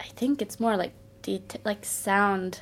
I 0.01 0.05
think 0.17 0.43
it's 0.43 0.59
more 0.59 0.77
like 0.77 0.93
deta- 1.23 1.65
like 1.65 1.85
sound 1.85 2.61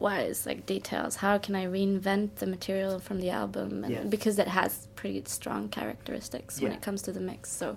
wise, 0.00 0.44
like 0.44 0.66
details. 0.66 1.16
How 1.16 1.38
can 1.38 1.54
I 1.54 1.66
reinvent 1.66 2.36
the 2.36 2.46
material 2.46 2.98
from 2.98 3.20
the 3.20 3.30
album? 3.30 3.84
And 3.84 3.92
Yeah. 3.94 4.02
because 4.04 4.38
it 4.38 4.48
has 4.48 4.88
pretty 4.96 5.22
strong 5.26 5.68
characteristics 5.68 6.60
when 6.60 6.72
it 6.72 6.82
comes 6.82 7.02
to 7.02 7.12
the 7.12 7.20
mix. 7.20 7.50
So 7.52 7.76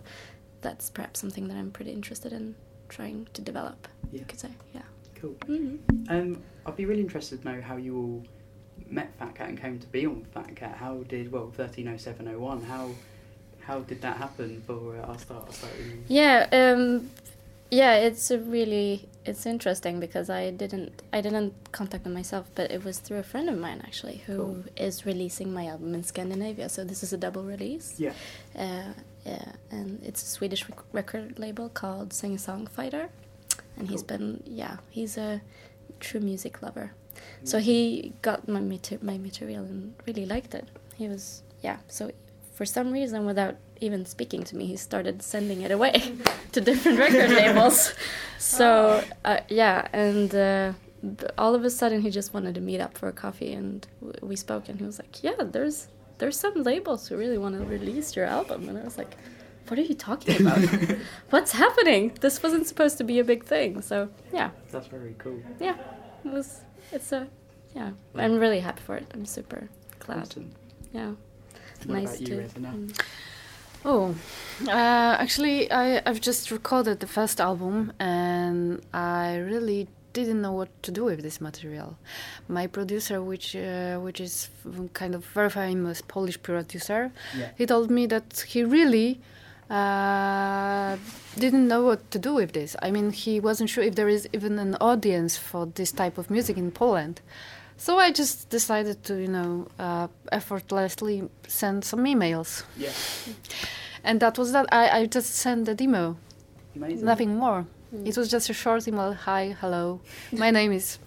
that's 0.62 0.90
perhaps 0.90 1.20
something 1.20 1.48
that 1.50 1.58
I'm 1.58 1.70
pretty 1.72 1.92
interested 1.92 2.34
in 2.34 2.56
trying 2.90 3.28
to 3.34 3.42
develop. 3.42 3.88
Yeah. 4.12 4.20
You 4.22 4.26
could 4.26 4.40
say, 4.40 4.50
yeah. 4.74 4.82
Cool. 5.16 5.36
hmm 5.46 5.76
Um, 6.10 6.42
I'd 6.66 6.76
be 6.76 6.86
really 6.86 7.02
interested 7.02 7.42
to 7.44 7.48
know 7.52 7.62
how 7.62 7.78
you 7.78 7.98
all 7.98 8.24
met 8.90 9.14
Fat 9.20 9.36
Cat 9.36 9.50
and 9.50 9.62
came 9.62 9.78
to 9.80 9.88
be 9.88 10.06
on 10.08 10.26
Fat 10.34 10.56
Cat. 10.56 10.78
How 10.78 11.04
did 11.04 11.32
well 11.32 11.52
thirteen 11.52 11.88
oh 11.88 11.98
seven 11.98 12.28
oh 12.30 12.40
one? 12.40 12.62
How 12.64 12.90
how 13.66 13.80
did 13.80 14.02
that 14.02 14.18
happen? 14.18 14.62
For 14.68 14.98
uh, 14.98 15.08
I'll 15.08 15.18
start. 15.18 15.44
I'll 15.48 15.54
start 15.54 15.74
with. 15.78 16.06
Yeah, 16.08 16.48
um, 16.52 17.10
yeah, 17.72 17.96
it's 17.96 18.30
a 18.32 18.38
really 18.40 19.08
it's 19.26 19.46
interesting 19.46 20.00
because 20.00 20.30
I 20.30 20.52
didn't 20.52 21.02
I 21.12 21.22
didn't 21.22 21.54
contact 21.72 22.04
them 22.04 22.14
myself, 22.14 22.46
but 22.56 22.72
it 22.72 22.84
was 22.84 23.00
through 23.00 23.20
a 23.20 23.24
friend 23.24 23.50
of 23.50 23.58
mine 23.58 23.82
actually 23.84 24.18
who 24.28 24.64
is 24.76 25.02
Cool. 25.02 25.14
releasing 25.14 25.54
my 25.54 25.68
album 25.68 25.94
in 25.96 26.04
Scandinavia. 26.04 26.68
So 26.70 26.84
this 26.84 27.04
is 27.04 27.14
a 27.14 27.18
double 27.18 27.44
release. 27.44 27.96
Yeah. 27.98 28.14
Uh, 28.58 28.94
yeah, 29.26 29.54
and 29.72 30.04
it's 30.04 30.22
a 30.22 30.26
Swedish 30.26 30.68
rec- 30.68 30.84
record 30.92 31.40
label 31.40 31.70
called 31.70 32.12
Sing 32.12 32.38
Song 32.38 32.68
Fighter, 32.68 33.10
and 33.78 33.90
he's 33.90 34.04
been 34.04 34.44
yeah 34.46 34.78
he's 34.90 35.18
a 35.18 35.42
true 36.02 36.20
music 36.20 36.62
lover. 36.62 36.92
So 37.46 37.60
he 37.60 38.12
got 38.22 38.48
my 38.50 38.60
mater- 38.60 39.00
my 39.02 39.18
material 39.18 39.64
and 39.64 39.94
really 40.06 40.26
liked 40.26 40.54
it. 40.54 40.68
He 40.98 41.08
was 41.08 41.44
yeah. 41.62 41.78
So 41.88 42.12
for 42.54 42.66
some 42.66 42.92
reason, 42.92 43.26
without 43.26 43.56
even 43.82 44.06
speaking 44.06 44.44
to 44.44 44.56
me, 44.56 44.66
he 44.68 44.78
started 44.78 45.22
sending 45.22 45.62
it 45.62 45.72
away 45.72 46.14
to 46.54 46.62
different 46.62 47.00
record 47.00 47.32
labels. 47.32 47.94
So 48.38 49.02
uh, 49.24 49.40
yeah, 49.48 49.88
and 49.94 50.36
uh, 50.36 50.74
all 51.38 51.56
of 51.56 51.64
a 51.64 51.70
sudden 51.70 52.02
he 52.02 52.10
just 52.10 52.34
wanted 52.34 52.56
to 52.56 52.62
meet 52.62 52.82
up 52.82 52.98
for 52.98 53.08
a 53.08 53.14
coffee, 53.14 53.54
and 53.54 53.88
w- 54.02 54.20
we 54.22 54.36
spoke, 54.36 54.68
and 54.70 54.78
he 54.80 54.86
was 54.86 55.00
like, 55.00 55.24
"Yeah, 55.24 55.36
there's 55.40 55.88
there's 56.18 56.38
some 56.38 56.56
labels 56.62 57.08
who 57.08 57.16
really 57.16 57.38
want 57.38 57.58
to 57.58 57.64
release 57.66 58.16
your 58.18 58.26
album," 58.26 58.68
and 58.70 58.78
I 58.78 58.84
was 58.84 58.98
like. 58.98 59.16
What 59.70 59.80
are 59.80 59.84
you 59.84 59.96
talking 59.96 60.42
about? 60.42 60.60
What's 61.30 61.54
happening? 61.54 62.12
This 62.20 62.44
wasn't 62.44 62.68
supposed 62.68 62.98
to 62.98 63.06
be 63.06 63.20
a 63.20 63.24
big 63.24 63.46
thing. 63.46 63.82
So 63.82 64.10
yeah, 64.34 64.50
That's 64.72 64.88
very 64.88 65.16
cool. 65.18 65.40
yeah, 65.58 65.78
it 66.26 66.32
was. 66.34 66.60
It's 66.92 67.14
a 67.14 67.28
yeah. 67.74 67.92
I'm 68.14 68.40
really 68.40 68.60
happy 68.60 68.82
for 68.86 68.98
it. 68.98 69.06
I'm 69.14 69.26
super 69.26 69.70
glad. 70.00 70.24
Awesome. 70.24 70.52
Yeah, 70.92 71.14
What 71.86 71.96
nice 72.00 72.16
about 72.16 72.22
you, 72.22 72.28
to. 72.28 72.38
Reza, 72.42 72.60
now? 72.60 72.74
Oh, 73.86 74.16
uh, 74.68 74.70
actually, 75.20 75.70
I, 75.72 76.02
I've 76.06 76.22
just 76.22 76.52
recorded 76.52 77.00
the 77.02 77.08
first 77.08 77.42
album 77.42 77.92
and 78.00 78.82
I 78.94 79.36
really 79.38 79.88
didn't 80.14 80.42
know 80.42 80.54
what 80.54 80.70
to 80.84 80.92
do 80.92 81.04
with 81.06 81.22
this 81.22 81.42
material. 81.42 81.98
My 82.48 82.68
producer, 82.68 83.22
which 83.22 83.56
uh, 83.56 83.98
which 84.00 84.22
is 84.22 84.50
kind 84.94 85.16
of 85.16 85.26
very 85.26 85.50
famous 85.50 86.02
Polish 86.02 86.42
producer, 86.42 87.12
Yeah. 87.38 87.50
he 87.58 87.66
told 87.66 87.90
me 87.90 88.06
that 88.08 88.46
he 88.48 88.64
really 88.64 89.20
uh, 89.70 90.98
didn't 91.38 91.68
know 91.68 91.84
what 91.84 92.10
to 92.12 92.20
do 92.20 92.36
with 92.36 92.52
this. 92.54 92.76
I 92.82 92.92
mean, 92.92 93.12
he 93.12 93.40
wasn't 93.40 93.70
sure 93.70 93.84
if 93.84 93.96
there 93.96 94.08
is 94.08 94.28
even 94.34 94.60
an 94.60 94.76
audience 94.80 95.36
for 95.38 95.66
this 95.66 95.92
type 95.92 96.18
of 96.18 96.30
music 96.30 96.58
in 96.58 96.72
Poland. 96.72 97.22
So 97.78 97.98
I 98.00 98.12
just 98.12 98.50
decided 98.50 99.04
to, 99.04 99.16
you 99.22 99.28
know, 99.28 99.68
uh, 99.80 100.08
effortlessly 100.32 101.30
send 101.48 101.84
some 101.84 102.06
emails, 102.06 102.64
Yeah. 102.78 102.92
and 104.04 104.20
that 104.20 104.38
was 104.38 104.52
that. 104.52 104.68
I, 104.72 105.00
I 105.02 105.06
just 105.08 105.36
sent 105.36 105.68
a 105.68 105.74
demo, 105.76 106.16
Amazing. 106.76 107.06
nothing 107.06 107.36
more. 107.38 107.66
It 108.06 108.18
was 108.18 108.30
just 108.32 108.50
a 108.50 108.54
short 108.54 108.88
email. 108.88 109.14
Hi, 109.14 109.56
hello, 109.60 110.00
my 110.32 110.52
name 110.60 110.72
is, 110.72 110.98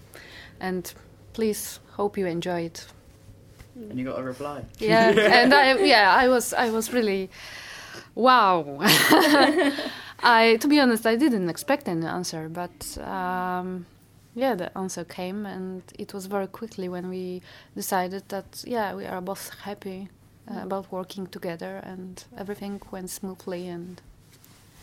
and 0.61 0.92
please 1.32 1.80
hope 1.96 2.18
you 2.18 2.26
enjoy 2.26 2.62
it. 2.66 2.87
And 3.90 3.99
you 3.99 4.04
got 4.04 4.18
a 4.18 4.23
reply. 4.23 4.62
Yeah, 4.78 5.11
and 5.42 5.52
I 5.54 5.76
yeah 5.85 6.12
I 6.14 6.28
was 6.28 6.52
I 6.52 6.70
was 6.70 6.92
really 6.92 7.30
wow. 8.14 8.78
I 10.23 10.56
to 10.61 10.68
be 10.68 10.80
honest 10.80 11.06
I 11.06 11.16
didn't 11.16 11.49
expect 11.49 11.88
any 11.88 12.06
answer, 12.06 12.49
but 12.49 12.99
um, 12.99 13.87
yeah 14.37 14.55
the 14.55 14.76
answer 14.78 15.02
came 15.02 15.45
and 15.47 15.83
it 15.99 16.14
was 16.14 16.26
very 16.26 16.47
quickly 16.47 16.88
when 16.88 17.09
we 17.09 17.43
decided 17.75 18.23
that 18.28 18.62
yeah 18.64 18.95
we 18.95 19.05
are 19.05 19.21
both 19.21 19.50
happy 19.64 20.09
uh, 20.49 20.61
about 20.62 20.93
working 20.93 21.26
together 21.26 21.81
and 21.83 22.25
everything 22.38 22.81
went 22.93 23.11
smoothly 23.11 23.66
and 23.66 24.00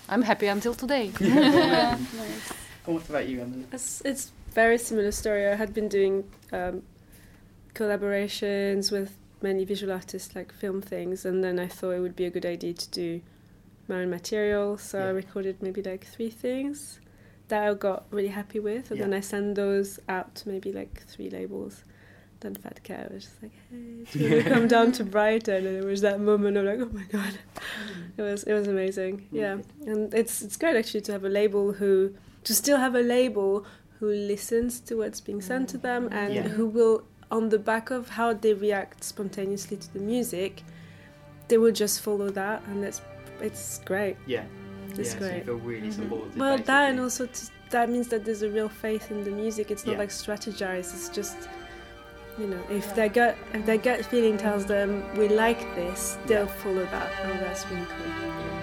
I'm 0.10 0.22
happy 0.22 0.48
until 0.48 0.74
today. 0.74 1.12
yeah, 1.19 1.98
nice. 2.17 2.53
And 2.86 2.95
what 2.95 3.07
about 3.07 3.27
you, 3.27 3.41
Emilie? 3.41 3.65
It's, 3.72 4.01
it's 4.03 4.31
very 4.51 4.77
similar 4.77 5.12
story. 5.12 5.48
I 5.48 5.55
had 5.55 5.74
been 5.74 5.88
doing 5.88 6.25
um, 6.51 6.83
collaborations 7.74 8.91
with 8.91 9.15
many 9.41 9.63
visual 9.65 9.93
artists, 9.93 10.36
like 10.36 10.51
film 10.53 10.81
things, 10.81 11.25
and 11.25 11.43
then 11.43 11.60
I 11.60 11.67
thought 11.67 11.91
it 11.91 12.00
would 12.00 12.15
be 12.15 12.25
a 12.25 12.29
good 12.29 12.45
idea 12.45 12.73
to 12.73 12.89
do 12.89 13.21
my 13.88 13.95
own 13.95 14.10
material. 14.10 14.77
So 14.77 14.99
I 14.99 15.10
recorded 15.10 15.62
maybe 15.62 15.82
like 15.82 16.06
three 16.06 16.30
things 16.30 16.99
that 17.53 17.63
I 17.69 17.73
got 17.75 17.99
really 18.09 18.33
happy 18.41 18.59
with, 18.59 18.89
and 18.91 18.99
then 18.99 19.13
I 19.13 19.21
send 19.21 19.55
those 19.55 19.99
out 20.09 20.33
to 20.37 20.49
maybe 20.49 20.71
like 20.81 20.93
three 21.13 21.29
labels. 21.29 21.83
Then 22.39 22.55
Fat 22.55 22.77
Cat 22.83 23.13
was 23.13 23.23
just 23.25 23.41
like, 23.43 23.55
"Hey, 23.69 24.05
do 24.11 24.19
you 24.19 24.29
want 24.31 24.43
to 24.45 24.49
come 24.55 24.67
down 24.67 24.91
to 24.97 25.03
Brighton?" 25.15 25.61
And 25.67 25.77
it 25.83 25.85
was 25.93 26.01
that 26.01 26.19
moment 26.19 26.57
of 26.57 26.65
like, 26.65 26.79
"Oh 26.87 26.91
my 27.01 27.05
god!" 27.17 27.33
Mm. 27.37 28.17
It 28.19 28.21
was 28.29 28.43
it 28.43 28.53
was 28.59 28.67
amazing. 28.67 29.15
Mm. 29.17 29.27
Yeah, 29.43 29.55
and 29.89 30.01
it's 30.21 30.35
it's 30.45 30.57
great 30.57 30.75
actually 30.81 31.01
to 31.07 31.11
have 31.11 31.25
a 31.31 31.33
label 31.41 31.73
who 31.79 31.91
to 32.47 32.53
still 32.63 32.77
have 32.85 32.95
a 32.95 33.05
label 33.17 33.65
who 33.99 34.07
listens 34.33 34.79
to 34.87 34.91
what's 34.97 35.21
being 35.21 35.41
sent 35.41 35.69
to 35.73 35.77
them 35.77 36.09
and 36.11 36.33
Yeah. 36.33 36.47
who 36.57 36.65
will 36.77 36.97
on 37.31 37.49
the 37.49 37.59
back 37.71 37.91
of 37.97 38.09
how 38.19 38.33
they 38.43 38.53
react 38.53 39.03
spontaneously 39.03 39.77
to 39.83 39.89
the 39.93 39.99
music 40.13 40.53
they 41.47 41.57
will 41.63 41.71
just 41.83 42.01
follow 42.01 42.29
that 42.41 42.57
and 42.69 42.83
it's 42.83 42.99
it's 43.47 43.79
great 43.85 44.17
Yeah. 44.35 44.45
It's 44.99 45.13
yeah, 45.13 45.19
So 45.19 45.25
you 45.25 45.32
great. 45.32 45.45
feel 45.45 45.56
really 45.56 45.88
mm-hmm. 45.89 46.01
supported. 46.03 46.36
well 46.38 46.58
that 46.58 46.89
and 46.91 46.99
also 46.99 47.25
to, 47.25 47.49
that 47.71 47.89
means 47.89 48.08
that 48.10 48.23
there's 48.25 48.43
a 48.43 48.49
real 48.49 48.69
faith 48.69 49.10
in 49.12 49.23
the 49.23 49.32
music. 49.32 49.71
It's 49.71 49.86
not 49.86 49.93
Yeah. 49.93 49.99
like 49.99 50.10
strategized 50.10 50.93
it's 50.93 51.10
just 51.10 51.38
you 52.39 52.47
know 52.47 52.62
if 52.69 52.95
their 52.95 53.10
gut 53.10 53.36
if 53.53 53.65
their 53.65 53.77
gut 53.77 54.06
feeling 54.06 54.38
tells 54.38 54.65
them 54.65 55.03
we 55.17 55.27
like 55.27 55.60
this 55.75 56.17
they'll 56.25 56.47
follow 56.47 56.86
that 56.86 57.12
and 57.23 57.39
that's 57.41 57.63
really 57.69 57.86
cool 57.86 58.62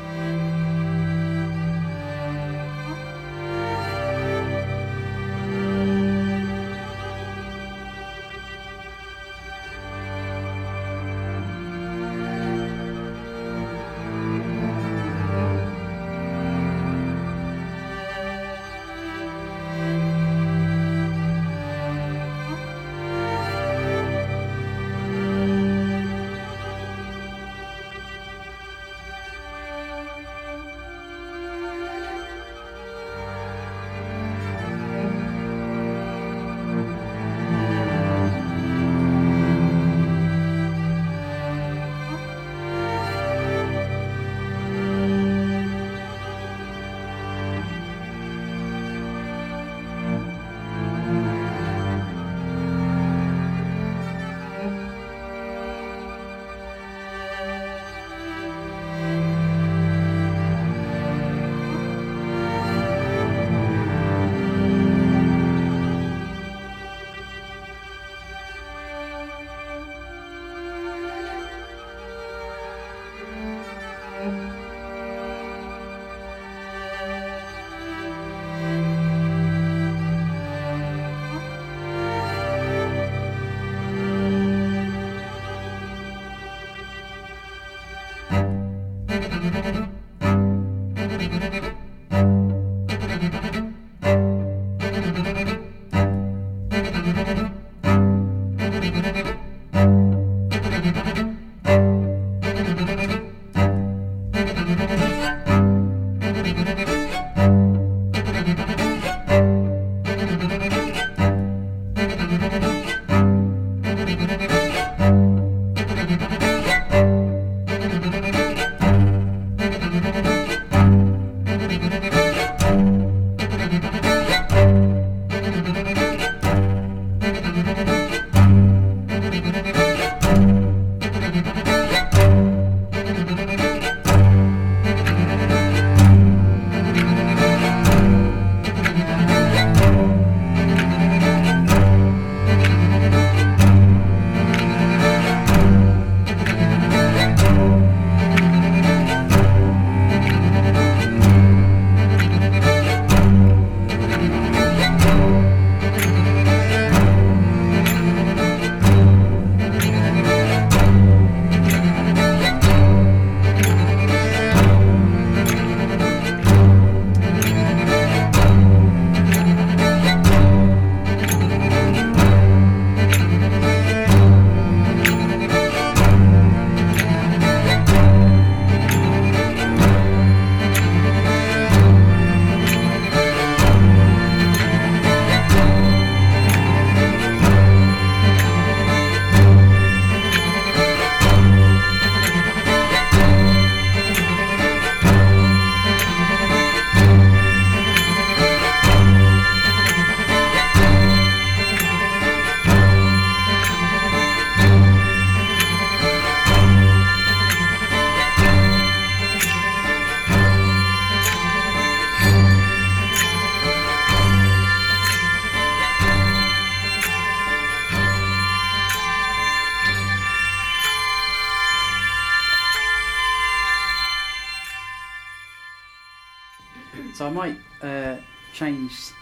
thank 91.40 91.64
you. 91.64 91.79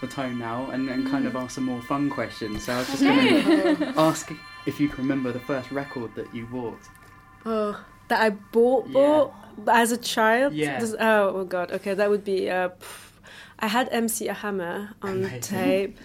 The 0.01 0.07
tone 0.07 0.39
now 0.39 0.69
and, 0.71 0.89
and 0.89 1.07
kind 1.09 1.25
of 1.25 1.35
ask 1.35 1.55
some 1.55 1.65
more 1.65 1.81
fun 1.81 2.09
questions. 2.09 2.63
So 2.65 2.73
I 2.73 2.77
was 2.79 2.87
just 2.87 3.01
going 3.03 3.77
to 3.77 3.93
ask 3.99 4.31
if 4.65 4.79
you 4.79 4.87
can 4.89 5.03
remember 5.03 5.31
the 5.31 5.39
first 5.39 5.71
record 5.71 6.13
that 6.15 6.33
you 6.33 6.45
bought. 6.45 6.79
Oh, 7.45 7.79
that 8.09 8.21
I 8.21 8.29
bought, 8.29 8.87
Yeah. 8.87 8.93
bought 8.93 9.33
as 9.67 9.91
a 9.91 9.97
child. 9.97 10.53
Yeah. 10.53 10.79
This- 10.79 10.95
oh, 10.99 11.33
oh 11.35 11.43
god. 11.45 11.71
Okay, 11.71 11.93
that 11.93 12.09
would 12.09 12.23
be. 12.23 12.49
Uh, 12.49 12.69
I 13.59 13.67
had 13.67 13.89
MC 13.91 14.27
Hammer 14.27 14.91
on 15.01 15.17
Amazing. 15.25 15.41
tape. 15.41 15.97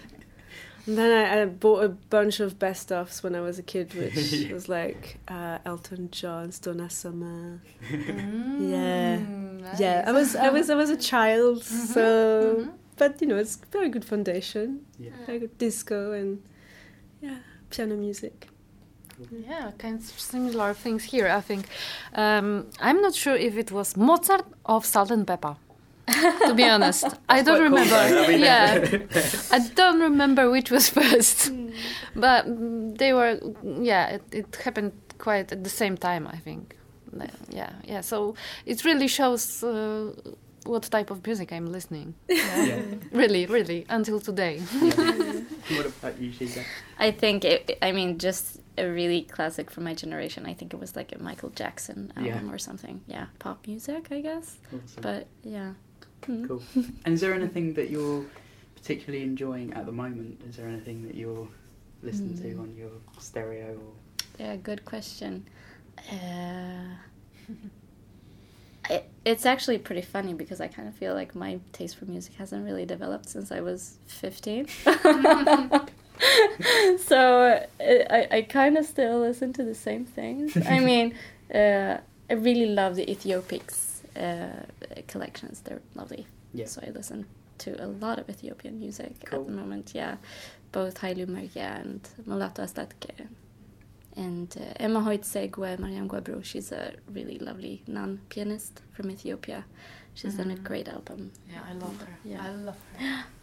And 0.87 0.97
then 0.99 1.11
I, 1.11 1.41
I 1.41 1.45
bought 1.45 1.83
a 1.83 1.89
bunch 1.89 2.39
of 2.39 2.59
best 2.59 2.89
ofs 2.89 3.23
when 3.23 3.33
I 3.33 3.41
was 3.41 3.57
a 3.57 3.63
kid, 3.63 3.93
which 3.95 4.51
was 4.51 4.69
like 4.69 5.17
uh, 5.27 5.57
Elton 5.65 6.09
John, 6.11 6.51
Donna 6.61 6.89
Summer. 6.89 7.61
Yeah. 7.91 9.17
Mm, 9.17 9.79
Yeah, 9.79 10.03
I 10.05 10.11
was, 10.11 10.35
I 10.35 10.49
was, 10.49 10.69
I 10.69 10.75
was 10.75 10.89
a 10.91 10.97
child, 10.97 11.63
so. 11.63 12.65
Mhm. 12.67 12.71
But 12.97 13.21
you 13.21 13.27
know, 13.27 13.37
it's 13.37 13.57
very 13.71 13.89
good 13.89 14.05
foundation, 14.05 14.85
Yeah. 14.99 15.11
very 15.25 15.39
good 15.39 15.57
disco 15.57 16.11
and 16.13 16.41
yeah, 17.21 17.37
piano 17.69 17.95
music. 17.95 18.47
Yeah, 19.31 19.71
kind 19.77 19.99
of 19.99 20.05
similar 20.19 20.73
things 20.73 21.03
here. 21.05 21.27
I 21.29 21.41
think 21.41 21.65
um, 22.15 22.67
I'm 22.81 23.01
not 23.01 23.15
sure 23.15 23.35
if 23.35 23.57
it 23.57 23.71
was 23.71 23.95
Mozart 23.95 24.45
or 24.65 24.83
Salt 24.83 25.11
and 25.11 25.25
Pepper. 25.25 25.55
to 26.47 26.53
be 26.53 26.63
honest, 26.63 27.05
I 27.29 27.41
don't 27.41 27.71
quite 27.71 27.87
cool, 27.89 27.95
remember. 27.95 27.95
I 28.23 28.27
mean, 28.27 28.39
yeah, 28.41 28.85
I 29.51 29.59
don't 29.73 29.99
remember 30.01 30.49
which 30.51 30.69
was 30.69 30.89
first, 30.89 31.51
but 32.15 32.45
mm, 32.45 32.97
they 32.97 33.13
were. 33.13 33.39
Yeah, 33.63 34.07
it, 34.15 34.23
it 34.31 34.55
happened 34.63 34.91
quite 35.17 35.51
at 35.51 35.63
the 35.63 35.69
same 35.69 35.97
time. 35.97 36.27
I 36.27 36.37
think. 36.37 36.75
Yeah, 37.49 37.71
yeah. 37.85 38.01
So 38.01 38.35
it 38.65 38.83
really 38.85 39.07
shows 39.07 39.63
uh, 39.63 40.11
what 40.65 40.83
type 40.83 41.09
of 41.11 41.25
music 41.25 41.51
I'm 41.51 41.67
listening. 41.71 42.15
Yeah. 42.29 42.81
Really, 43.11 43.45
really, 43.45 43.85
until 43.89 44.19
today. 44.19 44.59
what 44.59 45.85
about 45.85 46.19
you, 46.19 46.31
Shida? 46.31 46.63
I 46.97 47.11
think 47.11 47.45
it, 47.45 47.77
I 47.81 47.91
mean 47.91 48.17
just 48.17 48.59
a 48.77 48.85
really 48.87 49.21
classic 49.23 49.69
from 49.71 49.83
my 49.83 49.93
generation. 49.93 50.45
I 50.45 50.53
think 50.53 50.73
it 50.73 50.79
was 50.79 50.95
like 50.95 51.11
a 51.13 51.21
Michael 51.21 51.49
Jackson 51.49 52.11
album 52.17 52.47
Yeah. 52.47 52.53
or 52.53 52.57
something. 52.57 53.01
Yeah, 53.07 53.25
pop 53.39 53.65
music, 53.67 54.07
I 54.11 54.21
guess. 54.21 54.57
Awesome. 54.67 55.01
But 55.01 55.27
yeah. 55.43 55.73
Mm. 56.23 56.47
Cool. 56.47 56.63
And 57.05 57.13
is 57.13 57.21
there 57.21 57.33
anything 57.33 57.73
that 57.75 57.89
you're 57.89 58.25
particularly 58.75 59.23
enjoying 59.23 59.73
at 59.73 59.85
the 59.85 59.91
moment? 59.91 60.41
Is 60.49 60.55
there 60.57 60.67
anything 60.67 61.03
that 61.07 61.15
you're 61.15 61.47
listening 62.01 62.35
to 62.41 62.43
Mm. 62.55 62.59
on 62.61 62.75
your 62.75 62.91
stereo? 63.19 63.73
Or... 63.75 63.93
Yeah, 64.39 64.55
good 64.55 64.83
question. 64.85 65.45
Uh, 66.11 66.95
it, 68.89 69.09
it's 69.25 69.45
actually 69.45 69.77
pretty 69.77 70.01
funny 70.01 70.33
because 70.33 70.59
I 70.61 70.67
kind 70.67 70.87
of 70.87 70.95
feel 70.95 71.13
like 71.13 71.35
my 71.35 71.59
taste 71.73 71.97
for 71.97 72.05
music 72.05 72.33
hasn't 72.35 72.65
really 72.65 72.85
developed 72.85 73.29
since 73.29 73.51
I 73.51 73.61
was 73.61 73.97
15. 74.07 74.67
so 76.99 77.67
I, 77.79 78.05
I, 78.09 78.27
I 78.31 78.41
kind 78.43 78.77
of 78.77 78.85
still 78.85 79.19
listen 79.19 79.53
to 79.53 79.63
the 79.63 79.75
same 79.75 80.05
things. 80.05 80.55
I 80.67 80.79
mean, 80.89 81.15
uh, 81.53 81.97
I 82.29 82.33
really 82.33 82.67
love 82.67 82.95
the 82.95 83.05
Éthiopiques 83.05 84.01
uh, 84.15 84.63
collections. 85.07 85.61
They're 85.61 85.81
lovely. 85.95 86.27
Yeah. 86.53 86.65
So 86.65 86.81
I 86.85 86.91
listen 86.91 87.25
to 87.59 87.83
a 87.83 87.87
lot 87.87 88.19
of 88.19 88.29
Ethiopian 88.29 88.79
music 88.79 89.13
Cool. 89.25 89.41
at 89.41 89.45
the 89.47 89.51
moment. 89.53 89.91
Yeah, 89.93 90.17
both 90.71 90.99
Hailu 91.01 91.27
Mergia 91.27 91.79
and 91.81 92.01
Mulatu 92.27 92.61
Astatke. 92.63 93.27
And 94.17 94.55
uh, 94.57 94.83
Emahoy 94.83 95.19
Tsegué, 95.19 95.77
Maryam 95.77 96.07
Guèbrou, 96.07 96.43
she's 96.43 96.71
a 96.71 96.93
really 97.13 97.37
lovely 97.39 97.83
nun 97.87 98.19
pianist 98.29 98.81
from 98.93 99.11
Ethiopia. 99.11 99.65
She's 100.13 100.35
done 100.35 100.51
a 100.51 100.55
Mhm. 100.55 100.63
great 100.63 100.87
album. 100.87 101.31
Yeah, 101.51 101.61
I 101.69 101.73
love 101.73 101.99
her. 101.99 102.15
Yeah. 102.23 102.45
I 102.45 102.49
love 102.55 102.77
her. 102.97 103.23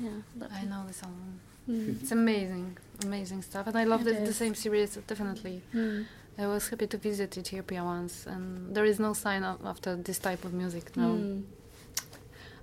Yeah, 0.00 0.08
I 0.08 0.38
lovely. 0.40 0.68
know 0.68 0.84
this 0.86 1.02
album. 1.02 1.38
Mm. 1.68 2.00
It's 2.02 2.10
amazing, 2.12 2.78
amazing 3.04 3.42
stuff, 3.42 3.66
and 3.66 3.76
I 3.76 3.84
love 3.84 4.04
the, 4.04 4.14
the 4.14 4.32
same 4.32 4.54
series. 4.54 4.96
Definitely, 5.06 5.60
Mm. 5.74 6.06
I 6.38 6.46
was 6.46 6.68
happy 6.70 6.86
to 6.86 6.96
visit 6.96 7.36
Ethiopia 7.36 7.84
once, 7.84 8.26
and 8.26 8.74
there 8.74 8.86
is 8.86 8.98
no 8.98 9.12
sign 9.12 9.44
of, 9.44 9.64
after 9.66 9.94
this 9.96 10.18
type 10.18 10.44
of 10.46 10.52
music 10.54 10.96
now. 10.96 11.12
Mm. 11.12 11.42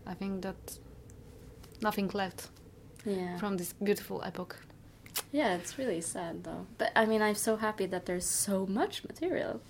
I 0.08 0.15
think 0.15 0.41
that 0.41 0.79
nothing 1.82 2.10
left 2.13 2.49
Yeah. 3.05 3.38
from 3.38 3.58
this 3.58 3.73
beautiful 3.73 4.21
epoch. 4.23 4.55
Yeah, 5.32 5.55
it's 5.55 5.77
really 5.77 6.01
sad 6.01 6.43
though. 6.43 6.65
But 6.77 6.91
I 6.95 7.05
mean, 7.05 7.21
I'm 7.21 7.36
so 7.36 7.55
happy 7.58 7.86
that 7.88 8.05
there's 8.05 8.25
so 8.25 8.65
much 8.65 9.03
material, 9.03 9.62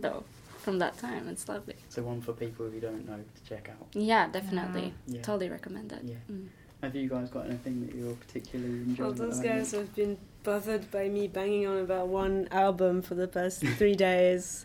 though, 0.00 0.24
from 0.58 0.78
that 0.80 0.98
time. 0.98 1.28
It's 1.28 1.48
lovely. 1.48 1.74
So 1.88 2.02
one 2.02 2.20
for 2.20 2.32
people 2.32 2.68
who 2.68 2.80
don't 2.80 3.06
know 3.08 3.16
to 3.16 3.48
check 3.48 3.68
out. 3.70 3.86
Yeah, 3.94 4.28
definitely. 4.28 4.94
Yeah. 5.06 5.22
Totally 5.22 5.48
recommend 5.50 5.92
it. 5.92 6.00
Yeah. 6.04 6.14
Mm. 6.30 6.48
Have 6.82 6.94
you 6.94 7.08
guys 7.08 7.28
got 7.30 7.46
anything 7.46 7.84
that 7.86 7.94
you're 7.94 8.14
particularly 8.14 8.72
enjoying? 8.72 9.08
Well, 9.08 9.12
those 9.12 9.40
guys 9.40 9.72
have 9.72 9.94
been 9.96 10.16
bothered 10.44 10.90
by 10.92 11.08
me 11.08 11.26
banging 11.26 11.66
on 11.66 11.78
about 11.78 12.06
one 12.08 12.46
album 12.52 13.02
for 13.02 13.14
the 13.16 13.26
past 13.26 13.60
three 13.78 13.96
days, 13.96 14.64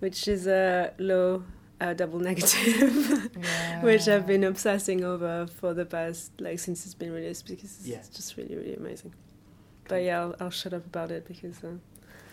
which 0.00 0.26
is 0.26 0.48
a 0.48 0.92
low 0.98 1.44
uh, 1.80 1.92
double 1.94 2.18
negative, 2.18 3.30
which 3.82 4.08
I've 4.08 4.26
been 4.26 4.42
obsessing 4.42 5.04
over 5.04 5.46
for 5.46 5.74
the 5.74 5.84
past 5.84 6.32
like 6.40 6.58
since 6.58 6.84
it's 6.86 6.94
been 6.94 7.12
released 7.12 7.46
because 7.46 7.78
it's 7.78 7.86
Yeah. 7.86 8.02
just 8.12 8.36
really 8.36 8.56
really 8.56 8.74
amazing. 8.74 9.12
But 9.88 10.02
yeah, 10.02 10.20
I'll, 10.20 10.34
I'll 10.40 10.50
shut 10.50 10.72
up 10.72 10.84
about 10.86 11.10
it 11.10 11.26
because 11.26 11.62
uh, 11.62 11.72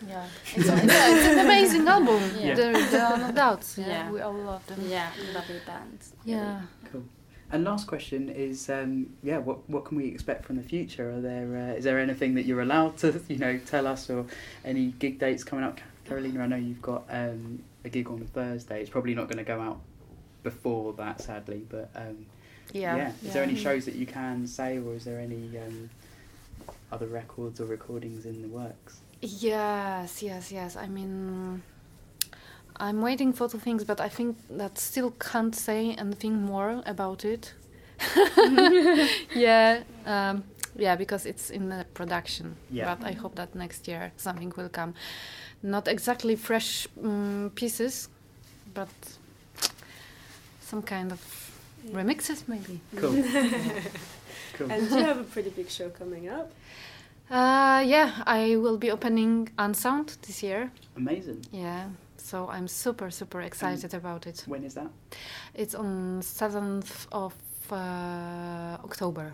Yeah, 0.08 0.26
it's, 0.54 0.66
yeah, 0.66 1.14
it's 1.14 1.26
an 1.26 1.38
amazing 1.44 1.86
album. 1.88 2.22
Yeah. 2.38 2.54
There, 2.54 2.72
there 2.90 3.04
are 3.06 3.18
no 3.18 3.32
doubts. 3.32 3.76
Yeah, 3.78 3.86
Yeah. 3.88 4.10
we 4.10 4.20
all 4.20 4.34
love 4.34 4.66
them. 4.66 4.80
Yeah, 4.88 5.10
lovely 5.34 5.60
bands. 5.66 6.12
Yeah. 6.24 6.62
Cool. 6.90 7.04
And 7.50 7.64
last 7.64 7.86
question 7.86 8.30
is, 8.30 8.70
um, 8.70 9.10
yeah, 9.22 9.36
what 9.36 9.68
what 9.68 9.84
can 9.84 9.98
we 9.98 10.06
expect 10.08 10.46
from 10.46 10.56
the 10.56 10.62
future? 10.62 11.10
Are 11.10 11.20
there 11.20 11.54
uh, 11.54 11.74
is 11.76 11.84
there 11.84 11.98
anything 11.98 12.34
that 12.36 12.46
you're 12.46 12.62
allowed 12.62 12.96
to 12.98 13.20
you 13.28 13.36
know 13.36 13.58
tell 13.58 13.86
us, 13.86 14.08
or 14.08 14.24
any 14.64 14.86
gig 14.98 15.18
dates 15.18 15.44
coming 15.44 15.64
up? 15.64 15.78
Karolina, 16.08 16.40
I 16.40 16.46
know 16.46 16.56
you've 16.56 16.82
got 16.82 17.04
um, 17.10 17.62
a 17.84 17.88
gig 17.90 18.08
on 18.08 18.26
Thursday. 18.32 18.80
It's 18.80 18.90
probably 18.90 19.14
not 19.14 19.28
going 19.28 19.38
to 19.38 19.44
go 19.44 19.60
out 19.60 19.80
before 20.42 20.94
that, 20.94 21.20
sadly. 21.20 21.64
But 21.68 21.90
um, 21.94 22.24
Yeah. 22.72 23.12
Is 23.24 23.34
there 23.34 23.42
any 23.42 23.54
shows 23.54 23.84
that 23.84 23.94
you 23.94 24.06
can 24.06 24.46
say, 24.46 24.78
or 24.78 24.94
is 24.94 25.04
there 25.04 25.20
any 25.20 25.50
um, 25.58 25.90
other 26.92 27.06
records 27.06 27.60
or 27.60 27.64
recordings 27.64 28.26
in 28.26 28.42
the 28.42 28.48
works? 28.48 29.00
Yes, 29.20 30.22
yes, 30.22 30.52
yes. 30.52 30.76
I 30.76 30.88
mean, 30.88 31.62
I'm 32.76 33.00
waiting 33.00 33.32
for 33.32 33.48
two 33.48 33.58
things, 33.58 33.84
but 33.84 34.00
I 34.00 34.08
think 34.08 34.36
that 34.50 34.78
still 34.78 35.12
can't 35.12 35.54
say 35.54 35.92
anything 35.94 36.42
more 36.42 36.82
about 36.86 37.24
it. 37.24 37.54
yeah, 39.34 39.82
um, 40.06 40.44
yeah, 40.76 40.96
because 40.96 41.24
it's 41.24 41.50
in 41.50 41.68
the 41.68 41.86
production. 41.94 42.56
Yeah. 42.70 42.94
But 42.94 43.06
I 43.06 43.12
hope 43.12 43.36
that 43.36 43.54
next 43.54 43.88
year 43.88 44.12
something 44.16 44.52
will 44.56 44.68
come. 44.68 44.94
Not 45.62 45.86
exactly 45.86 46.34
fresh 46.36 46.88
um, 47.02 47.52
pieces, 47.54 48.08
but 48.74 48.88
some 50.60 50.82
kind 50.82 51.12
of 51.12 51.20
remixes, 51.90 52.48
maybe. 52.48 52.80
Cool. 52.96 53.12
cool. 54.62 54.72
and 54.72 54.90
you 54.90 55.04
have 55.04 55.18
a 55.18 55.24
pretty 55.24 55.50
big 55.50 55.68
show 55.70 55.88
coming 55.90 56.28
up. 56.28 56.52
Uh, 57.30 57.82
yeah, 57.86 58.22
I 58.26 58.56
will 58.56 58.76
be 58.76 58.90
opening 58.90 59.48
Unsound 59.58 60.16
this 60.26 60.42
year. 60.42 60.70
Amazing. 60.96 61.44
Yeah, 61.50 61.88
so 62.16 62.48
I'm 62.48 62.68
super, 62.68 63.10
super 63.10 63.40
excited 63.40 63.94
about 63.94 64.26
it. 64.26 64.44
When 64.46 64.64
is 64.64 64.74
that? 64.74 64.90
It's 65.54 65.74
on 65.74 66.20
7th 66.22 67.06
of 67.10 67.34
uh, 67.70 68.76
October 68.84 69.32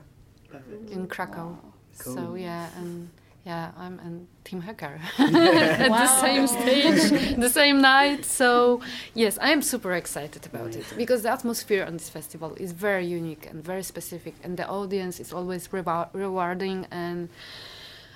Perfect. 0.48 0.90
in 0.90 1.06
Krakow. 1.08 1.56
Cool. 1.98 2.14
So, 2.14 2.34
yeah, 2.36 2.68
and 2.76 3.10
yeah, 3.48 3.70
I'm 3.84 3.98
and 4.06 4.26
Tim 4.44 4.60
Hecker 4.60 5.00
at 5.18 5.88
the 6.02 6.06
same 6.24 6.46
stage, 6.46 7.36
the 7.46 7.48
same 7.60 7.80
night. 7.80 8.24
So, 8.26 8.80
yes, 9.14 9.38
I 9.40 9.48
am 9.56 9.62
super 9.62 9.92
excited 9.94 10.44
about 10.50 10.76
it 10.76 10.84
because 10.96 11.22
the 11.22 11.30
atmosphere 11.30 11.84
on 11.88 11.94
this 11.94 12.10
festival 12.10 12.50
is 12.64 12.70
very 12.72 13.06
unique 13.06 13.44
and 13.50 13.64
very 13.64 13.82
specific, 13.82 14.34
and 14.44 14.56
the 14.58 14.66
audience 14.68 15.18
is 15.24 15.32
always 15.32 15.68
rewa- 15.68 16.10
rewarding. 16.12 16.86
And 16.90 17.28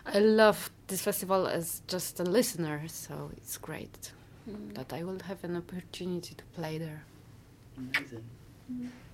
I 0.05 0.19
love 0.19 0.71
this 0.89 1.01
festival 1.03 1.47
as 1.47 1.81
just 1.87 2.21
a 2.21 2.25
listener, 2.25 2.83
so 2.89 3.31
it's 3.39 3.57
great 3.69 4.13
Mm. 4.51 4.75
that 4.75 4.93
I 4.93 5.05
will 5.05 5.21
have 5.31 5.45
an 5.45 5.57
opportunity 5.57 6.35
to 6.35 6.45
play 6.57 6.77
there. 6.77 7.03
Amazing. 7.79 8.25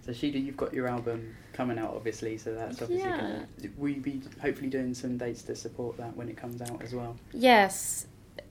So 0.09 0.15
Shida, 0.15 0.43
you've 0.43 0.57
got 0.57 0.73
your 0.73 0.89
album 0.89 1.37
coming 1.53 1.79
out, 1.79 1.93
obviously. 1.95 2.39
So 2.39 2.55
that's 2.55 2.81
obviously 2.81 3.07
Yeah. 3.07 3.17
gonna. 3.21 3.47
Will 3.77 3.91
you 3.91 4.01
be 4.01 4.23
hopefully 4.41 4.71
doing 4.71 4.95
some 4.95 5.19
dates 5.19 5.43
to 5.43 5.55
support 5.55 5.99
that 5.99 6.17
when 6.17 6.31
it 6.31 6.37
comes 6.37 6.63
out 6.63 6.81
as 6.81 6.95
well? 6.95 7.17
Yes, 7.35 8.07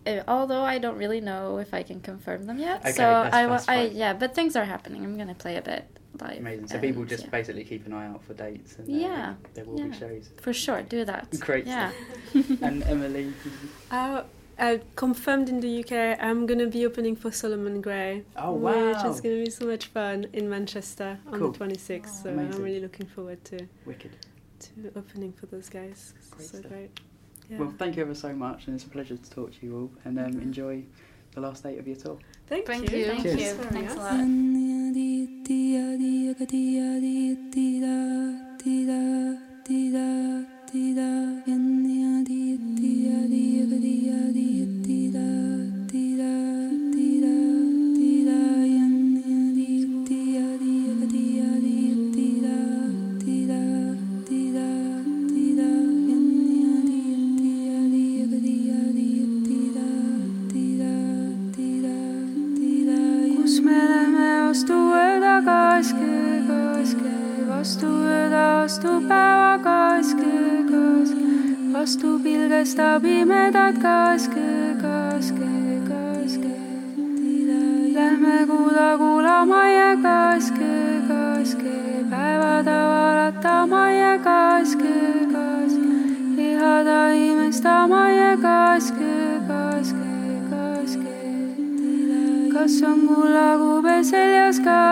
uh, 0.05 0.21
although 0.27 0.61
I 0.61 0.77
don't 0.77 0.97
really 0.99 1.19
know 1.19 1.57
if 1.57 1.73
I 1.73 1.81
can 1.81 1.99
confirm 1.99 2.43
them 2.43 2.59
yet. 2.59 2.81
Okay, 2.81 2.91
so 2.91 3.01
that's- 3.01 3.33
I, 3.33 3.45
wa- 3.47 3.51
that's 3.53 3.67
I 3.67 3.87
fine. 3.87 3.95
yeah, 3.97 4.13
but 4.13 4.35
things 4.35 4.55
are 4.55 4.65
happening. 4.65 5.03
I'm 5.03 5.17
gonna 5.17 5.33
play 5.33 5.55
a 5.57 5.61
bit 5.63 5.85
live. 6.21 6.37
Amazing. 6.37 6.67
So 6.67 6.75
and, 6.75 6.83
people 6.83 7.05
just 7.05 7.23
yeah. 7.23 7.29
basically 7.31 7.63
keep 7.63 7.87
an 7.87 7.93
eye 7.93 8.05
out 8.05 8.23
for 8.23 8.35
dates, 8.35 8.75
and 8.77 8.87
uh, 8.87 8.91
Yeah, 8.91 9.33
there 9.55 9.65
will 9.65 9.81
be 9.83 9.97
shows. 9.97 10.29
for 10.39 10.53
sure 10.53 10.83
do 10.83 11.05
that. 11.05 11.39
Great 11.39 11.65
Yeah. 11.65 11.91
and 12.61 12.83
Emilie, 12.83 13.33
Uh, 13.89 14.21
Uh, 14.59 14.77
confirmed 14.95 15.49
in 15.49 15.59
the 15.59 15.83
UK, 15.83 16.17
I'm 16.19 16.47
gonna 16.47 16.65
be 16.67 16.83
opening 16.85 17.15
for 17.15 17.31
Solomon 17.31 17.79
Grey. 17.79 18.23
Oh, 18.35 18.53
Which 18.53 19.03
is 19.05 19.21
gonna 19.21 19.43
be 19.43 19.49
so 19.51 19.67
much 19.67 19.85
fun 19.87 20.25
in 20.33 20.49
Manchester 20.49 21.19
on 21.31 21.39
Cool. 21.39 21.51
the 21.51 21.57
26th. 21.59 22.23
so 22.23 22.29
Amazing. 22.31 22.53
I'm 22.55 22.63
really 22.63 22.79
looking 22.79 23.05
forward 23.05 23.43
to, 23.45 23.67
Wicked. 23.85 24.11
to 24.61 24.91
opening 24.95 25.31
for 25.33 25.45
those 25.45 25.69
guys. 25.69 26.15
Great 26.31 26.47
so 26.47 26.57
stuff. 26.57 26.71
great. 26.71 26.99
Yeah. 27.51 27.59
Well, 27.59 27.73
thank 27.77 27.95
you 27.97 28.01
ever 28.01 28.15
so 28.15 28.33
much, 28.33 28.65
and 28.67 28.75
it's 28.75 28.83
a 28.85 28.89
pleasure 28.89 29.15
to 29.15 29.29
talk 29.29 29.51
to 29.59 29.65
you 29.65 29.77
all. 29.77 29.91
And 30.05 30.17
um, 30.19 30.41
enjoy 30.41 30.83
the 31.33 31.41
last 31.41 31.63
eight 31.65 31.77
of 31.77 31.87
your 31.87 31.95
tour. 31.95 32.17
thank, 32.47 32.65
Thank 32.65 32.91
you. 32.91 32.97
you. 32.97 33.05
Thank 33.05 33.23
Cheers. 33.23 33.57
you. 39.79 40.56
For 40.71 40.77
having 40.77 42.27
Thanks 42.77 42.81
a 42.81 43.77
us. 43.79 43.85
lot. 43.85 44.67
kus 44.67 44.76
pilgesta 72.67 72.99
pimedat 72.99 73.75
kaske, 73.81 74.75
kaske, 74.81 75.51
kaske. 75.87 76.55
Lähme 77.93 78.45
kuula 78.47 78.97
kuulama 78.97 79.69
ja 79.69 79.95
kaske, 80.03 81.01
kaske, 81.07 82.03
päevada 82.09 82.79
vaatama 82.91 83.89
ja 83.91 84.17
kaske, 84.19 84.93
kaske, 85.31 85.95
ihada 86.37 87.13
imestama 87.13 88.09
ja 88.09 88.35
kaske, 88.35 89.15
kaske, 89.47 90.11
kaske. 90.51 91.15
Kas 92.53 92.81
on 92.83 93.07
kullakube 93.07 94.03
seljas 94.03 94.59
kaske, 94.59 94.65
kaske 94.65 94.86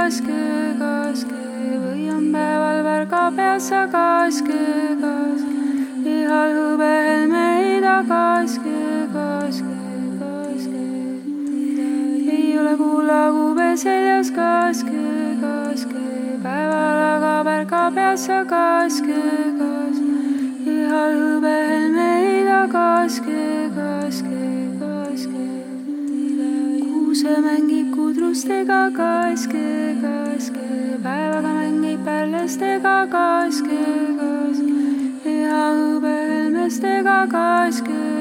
kaske, 14.75 15.39
kaske, 15.41 16.39
päeval 16.43 16.99
aga 17.07 17.43
värga 17.47 17.83
peas 17.95 18.25
sa 18.27 18.39
kaske, 18.43 19.19
kaske, 19.59 20.15
ihal 20.67 21.13
hõbehelme 21.19 22.07
heida 22.23 22.57
kaske, 22.73 23.45
kaske, 23.77 24.41
kaske. 24.81 25.45
Kuuse 26.83 27.38
mängib 27.45 27.93
kudrustega 27.95 28.81
kaske, 28.97 29.63
kaske, 30.03 30.67
päevaga 31.07 31.55
mängib 31.61 32.03
pärlestega 32.09 32.97
kaske, 33.15 33.79
kaske, 34.19 35.31
ja 35.39 35.63
hõbehelmestega 35.79 37.19
kaske, 37.31 38.14